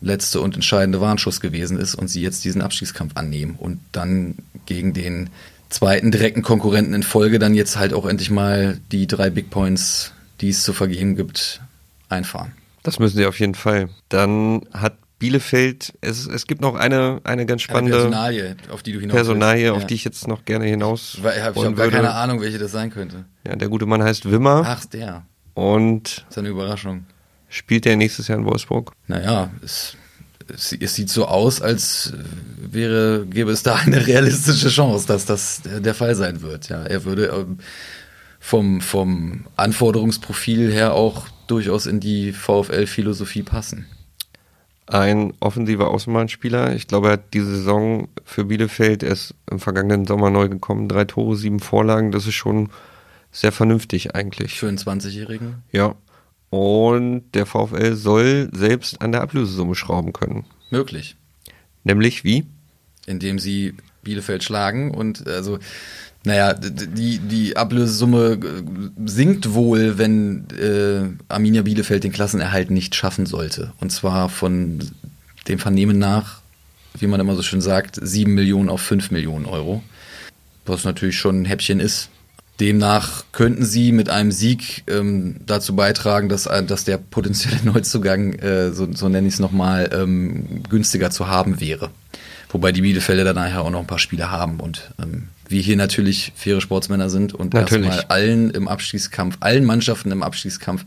letzte 0.00 0.40
und 0.40 0.54
entscheidende 0.54 1.00
Warnschuss 1.00 1.40
gewesen 1.40 1.78
ist 1.78 1.94
und 1.94 2.08
sie 2.08 2.22
jetzt 2.22 2.44
diesen 2.44 2.62
Abstiegskampf 2.62 3.16
annehmen 3.16 3.56
und 3.58 3.80
dann 3.92 4.36
gegen 4.66 4.92
den 4.92 5.30
zweiten 5.68 6.10
direkten 6.10 6.42
Konkurrenten 6.42 6.94
in 6.94 7.02
Folge 7.02 7.38
dann 7.38 7.54
jetzt 7.54 7.76
halt 7.76 7.92
auch 7.92 8.06
endlich 8.06 8.30
mal 8.30 8.78
die 8.92 9.06
drei 9.06 9.30
Big 9.30 9.50
Points, 9.50 10.12
die 10.40 10.48
es 10.50 10.62
zu 10.62 10.72
vergeben 10.72 11.16
gibt, 11.16 11.60
einfahren. 12.08 12.52
Das 12.82 12.98
müssen 12.98 13.16
sie 13.16 13.26
auf 13.26 13.38
jeden 13.38 13.54
Fall. 13.54 13.88
Dann 14.08 14.62
hat 14.72 14.96
Bielefeld, 15.18 15.94
es, 16.00 16.26
es 16.26 16.46
gibt 16.46 16.60
noch 16.60 16.76
eine, 16.76 17.20
eine 17.24 17.44
ganz 17.44 17.62
spannende 17.62 17.94
Eine 17.96 18.02
Personalie, 18.04 18.56
auf 18.70 18.82
die 18.84 18.92
du 18.92 19.00
hinaus 19.00 19.14
Personalie, 19.16 19.62
willst. 19.64 19.74
auf 19.74 19.80
Ja. 19.82 19.86
die 19.88 19.94
ich 19.94 20.04
jetzt 20.04 20.28
noch 20.28 20.44
gerne 20.44 20.64
hinaus 20.66 21.18
Weil 21.20 21.36
Ich 21.38 21.42
habe 21.42 21.60
hab 21.64 21.76
gar 21.76 21.88
keine 21.88 22.14
Ahnung, 22.14 22.40
welche 22.40 22.58
das 22.58 22.70
sein 22.70 22.90
könnte. 22.90 23.24
Ja, 23.46 23.56
der 23.56 23.68
gute 23.68 23.84
Mann 23.84 24.02
heißt 24.02 24.30
Wimmer 24.30 24.62
Ach, 24.64 24.84
der. 24.86 25.24
und 25.54 26.18
Das 26.18 26.24
ist 26.30 26.38
eine 26.38 26.48
Überraschung. 26.50 27.04
spielt 27.48 27.84
der 27.84 27.96
nächstes 27.96 28.28
Jahr 28.28 28.38
in 28.38 28.44
Wolfsburg. 28.44 28.92
Naja, 29.08 29.50
es, 29.64 29.96
es, 30.52 30.72
es 30.72 30.94
sieht 30.94 31.10
so 31.10 31.26
aus, 31.26 31.60
als 31.60 32.12
wäre, 32.56 33.26
gäbe 33.26 33.50
es 33.50 33.62
da 33.62 33.76
eine 33.76 34.06
realistische 34.06 34.68
Chance, 34.68 35.06
dass 35.06 35.24
das 35.26 35.62
der 35.64 35.94
Fall 35.94 36.14
sein 36.14 36.42
wird. 36.42 36.68
Ja, 36.68 36.82
er 36.82 37.04
würde 37.04 37.26
ähm, 37.26 37.58
vom, 38.40 38.80
vom 38.80 39.44
Anforderungsprofil 39.56 40.72
her 40.72 40.94
auch 40.94 41.26
durchaus 41.46 41.86
in 41.86 42.00
die 42.00 42.32
VfL-Philosophie 42.32 43.42
passen. 43.42 43.86
Ein 44.86 45.34
offensiver 45.40 45.88
Außenbahnspieler. 45.88 46.74
Ich 46.74 46.86
glaube, 46.86 47.08
er 47.08 47.12
hat 47.14 47.34
diese 47.34 47.56
Saison 47.56 48.08
für 48.24 48.46
Bielefeld 48.46 49.02
erst 49.02 49.34
im 49.50 49.60
vergangenen 49.60 50.06
Sommer 50.06 50.30
neu 50.30 50.48
gekommen. 50.48 50.88
Drei 50.88 51.04
Tore, 51.04 51.36
sieben 51.36 51.60
Vorlagen. 51.60 52.10
Das 52.10 52.26
ist 52.26 52.34
schon 52.34 52.70
sehr 53.30 53.52
vernünftig 53.52 54.14
eigentlich. 54.14 54.58
Für 54.58 54.68
einen 54.68 54.78
20-Jährigen. 54.78 55.62
Ja. 55.72 55.94
Und 56.50 57.24
der 57.34 57.46
VfL 57.46 57.94
soll 57.94 58.48
selbst 58.52 59.02
an 59.02 59.12
der 59.12 59.20
Ablösesumme 59.20 59.74
schrauben 59.74 60.12
können. 60.12 60.44
Möglich. 60.70 61.16
Nämlich 61.84 62.24
wie? 62.24 62.44
indem 63.08 63.38
sie 63.38 63.74
Bielefeld 64.02 64.44
schlagen 64.44 64.92
und 64.92 65.26
also 65.26 65.58
naja, 66.24 66.52
die, 66.52 67.20
die 67.20 67.56
Ablösesumme 67.56 68.38
sinkt 69.06 69.54
wohl, 69.54 69.98
wenn 69.98 70.46
äh, 70.50 71.08
Arminia 71.28 71.62
Bielefeld 71.62 72.04
den 72.04 72.12
Klassenerhalt 72.12 72.70
nicht 72.70 72.94
schaffen 72.94 73.24
sollte. 73.24 73.72
Und 73.80 73.92
zwar 73.92 74.28
von 74.28 74.80
dem 75.46 75.58
Vernehmen 75.58 75.98
nach, 75.98 76.40
wie 76.98 77.06
man 77.06 77.20
immer 77.20 77.36
so 77.36 77.42
schön 77.42 77.60
sagt, 77.60 77.98
7 78.02 78.34
Millionen 78.34 78.68
auf 78.68 78.82
5 78.82 79.10
Millionen 79.10 79.46
Euro. 79.46 79.82
Was 80.66 80.84
natürlich 80.84 81.16
schon 81.16 81.42
ein 81.42 81.44
Häppchen 81.46 81.80
ist. 81.80 82.10
Demnach 82.60 83.24
könnten 83.32 83.64
sie 83.64 83.92
mit 83.92 84.08
einem 84.08 84.32
Sieg 84.32 84.82
ähm, 84.88 85.36
dazu 85.46 85.76
beitragen, 85.76 86.28
dass, 86.28 86.46
äh, 86.46 86.64
dass 86.64 86.84
der 86.84 86.98
potenzielle 86.98 87.58
Neuzugang, 87.64 88.34
äh, 88.34 88.72
so, 88.72 88.88
so 88.92 89.08
nenne 89.08 89.28
ich 89.28 89.34
es 89.34 89.40
nochmal, 89.40 89.90
ähm, 89.92 90.62
günstiger 90.68 91.10
zu 91.10 91.28
haben 91.28 91.60
wäre. 91.60 91.90
Wobei 92.50 92.72
die 92.72 92.80
Bielefelder 92.80 93.24
dann 93.24 93.36
nachher 93.36 93.62
auch 93.62 93.70
noch 93.70 93.80
ein 93.80 93.86
paar 93.86 93.98
Spiele 93.98 94.30
haben 94.30 94.60
und 94.60 94.90
ähm, 95.00 95.28
wir 95.48 95.60
hier 95.60 95.76
natürlich 95.76 96.32
faire 96.34 96.60
Sportsmänner 96.60 97.10
sind 97.10 97.34
und 97.34 97.54
Natürlich. 97.54 97.86
erstmal 97.86 98.16
allen 98.16 98.50
im 98.50 98.68
Abstiegskampf, 98.68 99.36
allen 99.40 99.64
Mannschaften 99.64 100.10
im 100.10 100.22
Abstiegskampf 100.22 100.84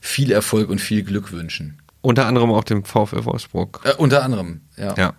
viel 0.00 0.30
Erfolg 0.30 0.70
und 0.70 0.80
viel 0.80 1.02
Glück 1.02 1.32
wünschen. 1.32 1.78
Unter 2.00 2.26
anderem 2.26 2.52
auch 2.52 2.64
dem 2.64 2.84
VfL 2.84 3.24
Wolfsburg. 3.24 3.80
Äh, 3.84 3.94
unter 3.94 4.22
anderem, 4.22 4.60
ja. 4.76 4.94
Ja. 4.96 5.14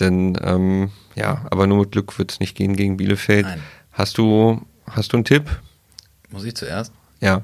Denn, 0.00 0.36
ähm, 0.42 0.90
ja, 1.14 1.46
aber 1.50 1.66
nur 1.66 1.78
mit 1.80 1.92
Glück 1.92 2.18
wird 2.18 2.32
es 2.32 2.40
nicht 2.40 2.56
gehen 2.56 2.74
gegen 2.74 2.96
Bielefeld. 2.96 3.46
Nein. 3.46 3.60
Hast 3.92 4.18
du, 4.18 4.60
hast 4.88 5.12
du 5.12 5.16
einen 5.16 5.24
Tipp? 5.24 5.48
Muss 6.30 6.44
ich 6.44 6.54
zuerst? 6.54 6.92
Ja. 7.20 7.42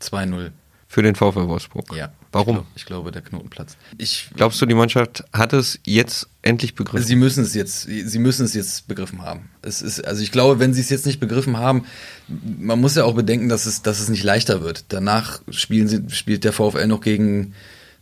2-0. 0.00 0.52
Für 0.90 1.02
den 1.02 1.14
VfL 1.14 1.48
Wolfsburg. 1.48 1.94
Ja. 1.94 2.12
Warum? 2.32 2.56
Ich, 2.56 2.62
glaub, 2.62 2.76
ich 2.76 2.86
glaube, 2.86 3.12
der 3.12 3.22
Knotenplatz. 3.22 3.76
Ich 3.98 4.30
Glaubst 4.34 4.60
du, 4.60 4.66
die 4.66 4.74
Mannschaft 4.74 5.24
hat 5.32 5.52
es 5.52 5.78
jetzt 5.84 6.28
endlich 6.42 6.74
begriffen? 6.74 7.06
Sie 7.06 7.16
müssen 7.16 7.42
es 7.42 7.54
jetzt, 7.54 7.82
sie 7.82 8.18
müssen 8.18 8.44
es 8.44 8.54
jetzt 8.54 8.86
begriffen 8.88 9.22
haben. 9.22 9.50
Es 9.62 9.82
ist, 9.82 10.00
also 10.06 10.22
ich 10.22 10.32
glaube, 10.32 10.58
wenn 10.60 10.72
sie 10.72 10.80
es 10.80 10.88
jetzt 10.90 11.04
nicht 11.04 11.20
begriffen 11.20 11.56
haben, 11.56 11.84
man 12.28 12.80
muss 12.80 12.96
ja 12.96 13.04
auch 13.04 13.14
bedenken, 13.14 13.48
dass 13.48 13.66
es, 13.66 13.82
dass 13.82 14.00
es 14.00 14.08
nicht 14.08 14.24
leichter 14.24 14.62
wird. 14.62 14.86
Danach 14.88 15.40
spielen 15.50 15.88
sie, 15.88 16.04
spielt 16.08 16.44
der 16.44 16.52
VfL 16.52 16.86
noch 16.86 17.00
gegen 17.00 17.54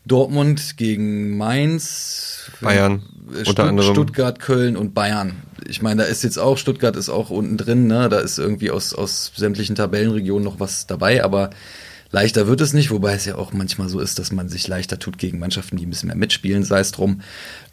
Dortmund, 0.07 0.77
gegen 0.77 1.37
Mainz, 1.37 2.51
Bayern, 2.61 3.03
äh, 3.27 3.39
unter 3.39 3.45
Stutt- 3.45 3.59
anderem. 3.61 3.93
Stuttgart, 3.93 4.39
Köln 4.39 4.77
und 4.77 4.95
Bayern. 4.95 5.43
Ich 5.69 5.83
meine, 5.83 6.03
da 6.03 6.09
ist 6.09 6.23
jetzt 6.23 6.39
auch, 6.39 6.59
Stuttgart 6.59 6.95
ist 6.97 7.09
auch 7.09 7.31
unten 7.31 7.57
drin, 7.57 7.87
ne? 7.87 8.09
Da 8.09 8.21
ist 8.21 8.39
irgendwie 8.39 8.71
aus, 8.71 8.95
aus 8.95 9.33
sämtlichen 9.35 9.75
Tabellenregionen 9.75 10.45
noch 10.45 10.61
was 10.61 10.87
dabei, 10.87 11.25
aber 11.25 11.51
leichter 12.13 12.47
wird 12.47 12.61
es 12.61 12.73
nicht, 12.73 12.93
wobei 12.93 13.15
es 13.15 13.25
ja 13.25 13.35
auch 13.35 13.53
manchmal 13.53 13.89
so 13.89 13.99
ist, 13.99 14.21
dass 14.21 14.31
man 14.31 14.49
sich 14.49 14.69
leichter 14.69 15.01
tut 15.01 15.19
gegen 15.19 15.41
Mannschaften, 15.41 15.77
die 15.77 15.85
ein 15.87 15.91
bisschen 15.91 16.07
mehr 16.07 16.17
mitspielen, 16.17 16.63
sei 16.63 16.79
es 16.79 16.93
drum. 16.93 17.21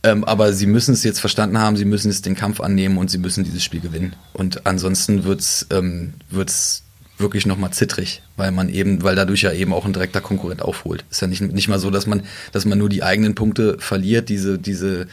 Ähm, 0.02 0.24
aber 0.24 0.54
sie 0.54 0.66
müssen 0.66 0.94
es 0.96 1.04
jetzt 1.04 1.20
verstanden 1.20 1.60
haben, 1.60 1.78
sie 1.78 1.86
müssen 1.86 2.10
jetzt 2.10 2.26
den 2.26 2.36
Kampf 2.36 2.60
annehmen 2.60 2.98
und 2.98 3.12
sie 3.12 3.20
müssen 3.20 3.44
dieses 3.44 3.64
Spiel 3.64 3.80
gewinnen. 3.80 4.16
Und 4.34 4.66
ansonsten 4.66 5.24
wird's 5.24 5.68
ähm, 5.70 6.14
wird's 6.32 6.82
wirklich 7.24 7.48
nochmal 7.48 7.74
zittrig, 7.74 8.22
weil 8.38 8.52
man 8.52 8.70
eben, 8.70 9.02
weil 9.02 9.16
dadurch 9.16 9.42
ja 9.42 9.52
eben 9.52 9.74
auch 9.74 9.86
ein 9.86 9.94
direkter 9.94 10.22
Konkurrent 10.22 10.62
aufholt. 10.62 11.04
Ist 11.10 11.22
ja 11.22 11.28
nicht, 11.28 11.42
nicht 11.42 11.68
mal 11.68 11.80
so, 11.80 11.90
dass 11.90 12.06
man, 12.06 12.22
dass 12.52 12.66
man 12.66 12.78
nur 12.78 12.90
die 12.90 13.02
eigenen 13.02 13.34
Punkte 13.34 13.78
verliert, 13.80 14.30
diese, 14.30 14.60
diese, 14.60 15.08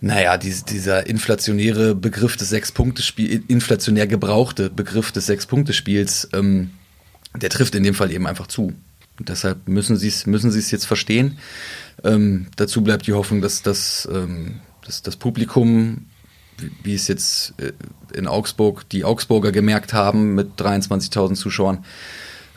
naja, 0.00 0.38
dies, 0.38 0.64
dieser 0.64 1.06
inflationäre 1.06 1.94
Begriff 1.94 2.38
des 2.38 2.48
Sechs-Punkte-Spiels, 2.48 3.44
inflationär 3.48 4.06
gebrauchte 4.06 4.70
Begriff 4.70 5.12
des 5.12 5.26
Sechs-Punkte-Spiels, 5.26 6.30
ähm, 6.32 6.70
der 7.36 7.50
trifft 7.50 7.74
in 7.74 7.82
dem 7.82 7.94
Fall 7.94 8.10
eben 8.10 8.26
einfach 8.26 8.46
zu. 8.46 8.72
Und 9.18 9.28
deshalb 9.28 9.68
müssen 9.68 9.98
sie 9.98 10.08
es 10.08 10.26
müssen 10.26 10.50
sie's 10.50 10.70
jetzt 10.70 10.86
verstehen. 10.86 11.38
Ähm, 12.02 12.46
dazu 12.56 12.82
bleibt 12.82 13.06
die 13.06 13.12
Hoffnung, 13.12 13.42
dass, 13.42 13.60
dass, 13.60 14.08
ähm, 14.10 14.60
dass 14.86 15.02
das 15.02 15.16
Publikum, 15.16 16.06
wie, 16.82 16.94
es 16.94 17.08
jetzt 17.08 17.54
äh, 17.58 17.72
in 18.16 18.26
Augsburg, 18.26 18.88
die 18.90 19.04
Augsburger 19.04 19.52
gemerkt 19.52 19.92
haben 19.92 20.34
mit 20.34 20.60
23.000 20.60 21.34
Zuschauern, 21.34 21.84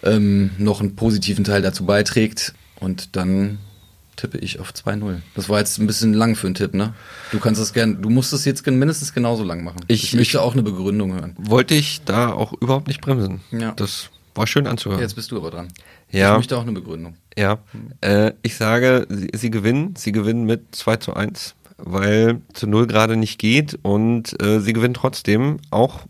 ähm, 0.03 0.51
noch 0.57 0.79
einen 0.81 0.95
positiven 0.95 1.43
Teil 1.43 1.61
dazu 1.61 1.85
beiträgt. 1.85 2.53
Und 2.79 3.15
dann 3.15 3.59
tippe 4.15 4.37
ich 4.37 4.59
auf 4.59 4.71
2-0. 4.71 5.21
Das 5.35 5.49
war 5.49 5.59
jetzt 5.59 5.79
ein 5.79 5.87
bisschen 5.87 6.13
lang 6.13 6.35
für 6.35 6.47
einen 6.47 6.55
Tipp, 6.55 6.73
ne? 6.73 6.93
Du 7.31 7.39
kannst 7.39 7.59
das 7.61 7.73
gern, 7.73 8.01
du 8.01 8.09
musst 8.09 8.33
es 8.33 8.45
jetzt 8.45 8.65
mindestens 8.67 9.13
genauso 9.13 9.43
lang 9.43 9.63
machen. 9.63 9.79
Ich- 9.87 10.13
möchte 10.13 10.37
ich- 10.37 10.37
auch 10.37 10.53
eine 10.53 10.63
Begründung 10.63 11.13
hören. 11.13 11.35
Wollte 11.37 11.73
ich 11.75 12.01
da 12.05 12.31
auch 12.31 12.53
überhaupt 12.53 12.87
nicht 12.87 13.01
bremsen. 13.01 13.41
Ja. 13.51 13.71
Das 13.71 14.09
war 14.35 14.45
schön 14.47 14.67
anzuhören. 14.67 15.01
Jetzt 15.01 15.15
bist 15.15 15.31
du 15.31 15.37
aber 15.37 15.51
dran. 15.51 15.69
Ja. 16.11 16.31
Ich 16.33 16.37
möchte 16.39 16.57
auch 16.57 16.61
eine 16.63 16.73
Begründung. 16.73 17.15
Ja, 17.35 17.59
äh, 18.01 18.33
ich 18.43 18.55
sage, 18.55 19.07
sie, 19.09 19.29
sie 19.33 19.49
gewinnen. 19.49 19.95
Sie 19.97 20.11
gewinnen 20.11 20.43
mit 20.45 20.75
2 20.75 20.97
zu 20.97 21.15
1, 21.15 21.55
weil 21.77 22.41
zu 22.53 22.67
0 22.67 22.87
gerade 22.87 23.15
nicht 23.17 23.39
geht 23.39 23.77
und 23.81 24.41
äh, 24.41 24.59
sie 24.59 24.73
gewinnen 24.73 24.93
trotzdem, 24.93 25.57
auch 25.71 26.01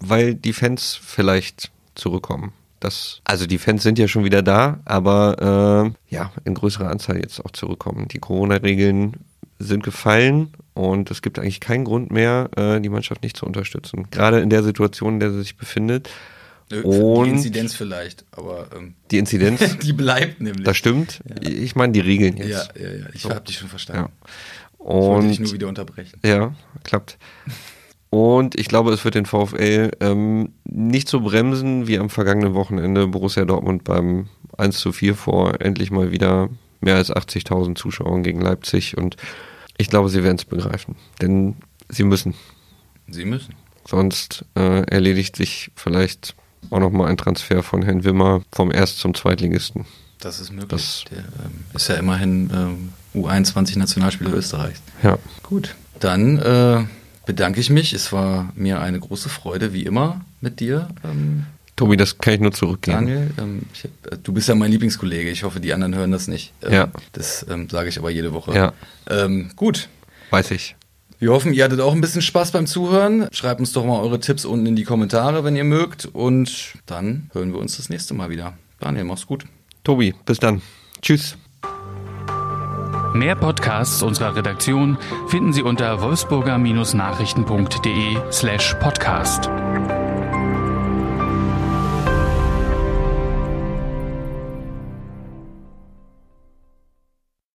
weil 0.00 0.34
die 0.34 0.52
Fans 0.52 0.98
vielleicht 1.02 1.70
zurückkommen. 1.94 2.52
Das, 2.80 3.20
also 3.24 3.46
die 3.46 3.58
Fans 3.58 3.82
sind 3.82 3.98
ja 3.98 4.08
schon 4.08 4.24
wieder 4.24 4.42
da, 4.42 4.80
aber 4.84 5.92
äh, 6.10 6.14
ja, 6.14 6.32
in 6.44 6.54
größerer 6.54 6.90
Anzahl 6.90 7.16
jetzt 7.16 7.42
auch 7.44 7.52
zurückkommen. 7.52 8.08
Die 8.08 8.18
Corona-Regeln 8.18 9.14
sind 9.58 9.82
gefallen 9.84 10.52
und 10.74 11.10
es 11.10 11.22
gibt 11.22 11.38
eigentlich 11.38 11.60
keinen 11.60 11.84
Grund 11.84 12.10
mehr, 12.10 12.50
äh, 12.56 12.80
die 12.80 12.90
Mannschaft 12.90 13.22
nicht 13.22 13.36
zu 13.38 13.46
unterstützen. 13.46 14.08
Gerade 14.10 14.40
in 14.40 14.50
der 14.50 14.62
Situation, 14.62 15.14
in 15.14 15.20
der 15.20 15.30
sie 15.30 15.38
sich 15.38 15.56
befindet. 15.56 16.10
Äh, 16.70 16.80
Und- 16.80 17.24
die 17.26 17.30
Inzidenz 17.30 17.74
vielleicht, 17.74 18.26
aber 18.32 18.66
ähm, 18.76 18.94
Die 19.10 19.18
Inzidenz, 19.18 19.78
die 19.82 19.92
bleibt 19.94 20.40
nämlich. 20.42 20.64
das 20.64 20.76
stimmt. 20.76 21.20
Ich 21.40 21.76
meine 21.76 21.92
die 21.94 22.00
Regeln 22.00 22.36
jetzt. 22.36 22.48
Ja, 22.50 22.82
ja, 22.82 22.90
ja. 22.98 23.06
Ich 23.14 23.22
So. 23.22 23.30
habe 23.30 23.40
dich 23.42 23.56
schon 23.58 23.68
verstanden. 23.68 24.10
Ja. 24.10 24.28
Ich 24.86 24.90
wollte 24.90 25.28
dich 25.28 25.40
nur 25.40 25.48
Und 25.48 25.54
wieder 25.54 25.68
unterbrechen. 25.68 26.20
ja, 26.24 26.54
klappt. 26.82 27.18
Und 28.10 28.58
ich 28.58 28.68
glaube, 28.68 28.92
es 28.92 29.04
wird 29.04 29.16
den 29.16 29.26
VfL 29.26 29.90
ähm, 30.00 30.52
nicht 30.64 31.08
so 31.08 31.20
bremsen 31.20 31.88
wie 31.88 31.98
am 31.98 32.10
vergangenen 32.10 32.54
Wochenende 32.54 33.08
Borussia 33.08 33.44
Dortmund 33.44 33.82
beim 33.82 34.28
1 34.56 34.78
zu 34.78 34.92
4 34.92 35.16
vor 35.16 35.60
endlich 35.60 35.90
mal 35.90 36.12
wieder 36.12 36.48
mehr 36.80 36.94
als 36.96 37.10
80.000 37.12 37.74
Zuschauern 37.74 38.22
gegen 38.22 38.40
Leipzig. 38.40 38.96
Und 38.96 39.16
ich 39.78 39.88
glaube, 39.88 40.10
sie 40.10 40.22
werden 40.22 40.36
es 40.36 40.44
begreifen. 40.44 40.94
Denn 41.20 41.56
sie 41.88 42.04
müssen. 42.04 42.34
Sie 43.08 43.24
müssen. 43.24 43.54
Sonst 43.86 44.44
äh, 44.54 44.82
erledigt 44.88 45.34
sich 45.34 45.72
vielleicht 45.74 46.36
auch 46.70 46.78
nochmal 46.78 47.08
ein 47.10 47.16
Transfer 47.16 47.62
von 47.64 47.82
Herrn 47.82 48.04
Wimmer 48.04 48.42
vom 48.52 48.70
Erst- 48.70 48.98
zum 49.00 49.14
Zweitligisten. 49.14 49.86
Das 50.24 50.40
ist 50.40 50.50
möglich. 50.52 50.70
Das 50.70 51.04
Der 51.10 51.18
ähm, 51.18 51.64
ist 51.74 51.88
ja 51.88 51.96
immerhin 51.96 52.50
ähm, 52.54 52.92
U21-Nationalspieler 53.14 54.32
Österreichs. 54.32 54.80
Ja. 55.02 55.18
Gut. 55.42 55.74
Dann 56.00 56.38
äh, 56.38 56.84
bedanke 57.26 57.60
ich 57.60 57.68
mich. 57.68 57.92
Es 57.92 58.10
war 58.10 58.50
mir 58.54 58.80
eine 58.80 58.98
große 58.98 59.28
Freude, 59.28 59.74
wie 59.74 59.82
immer, 59.82 60.22
mit 60.40 60.60
dir. 60.60 60.88
Ähm, 61.04 61.44
Tobi, 61.76 61.98
das 61.98 62.16
kann 62.16 62.34
ich 62.34 62.40
nur 62.40 62.52
zurückgeben. 62.52 63.06
Daniel, 63.06 63.30
ähm, 63.38 63.62
ich, 63.74 63.84
äh, 63.84 64.16
du 64.22 64.32
bist 64.32 64.48
ja 64.48 64.54
mein 64.54 64.70
Lieblingskollege. 64.70 65.28
Ich 65.28 65.42
hoffe, 65.42 65.60
die 65.60 65.74
anderen 65.74 65.94
hören 65.94 66.10
das 66.10 66.26
nicht. 66.26 66.54
Ähm, 66.62 66.72
ja. 66.72 66.88
Das 67.12 67.44
ähm, 67.50 67.68
sage 67.68 67.90
ich 67.90 67.98
aber 67.98 68.08
jede 68.08 68.32
Woche. 68.32 68.54
Ja. 68.54 68.72
Ähm, 69.10 69.50
gut. 69.56 69.90
Weiß 70.30 70.52
ich. 70.52 70.74
Wir 71.18 71.32
hoffen, 71.32 71.52
ihr 71.52 71.64
hattet 71.64 71.80
auch 71.80 71.92
ein 71.92 72.00
bisschen 72.00 72.22
Spaß 72.22 72.50
beim 72.52 72.66
Zuhören. 72.66 73.28
Schreibt 73.30 73.60
uns 73.60 73.72
doch 73.72 73.84
mal 73.84 74.00
eure 74.00 74.20
Tipps 74.20 74.46
unten 74.46 74.64
in 74.64 74.76
die 74.76 74.84
Kommentare, 74.84 75.44
wenn 75.44 75.54
ihr 75.54 75.64
mögt. 75.64 76.06
Und 76.06 76.74
dann 76.86 77.30
hören 77.34 77.52
wir 77.52 77.60
uns 77.60 77.76
das 77.76 77.90
nächste 77.90 78.14
Mal 78.14 78.30
wieder. 78.30 78.54
Daniel, 78.80 79.04
mach's 79.04 79.26
gut. 79.26 79.44
Tobi, 79.84 80.14
bis 80.24 80.40
dann. 80.40 80.62
Tschüss. 81.02 81.36
Mehr 83.14 83.36
Podcasts 83.36 84.02
unserer 84.02 84.34
Redaktion 84.34 84.98
finden 85.28 85.52
Sie 85.52 85.62
unter 85.62 86.02
wolfsburger-nachrichten.de 86.02 88.16
slash 88.32 88.74
podcast. 88.80 89.48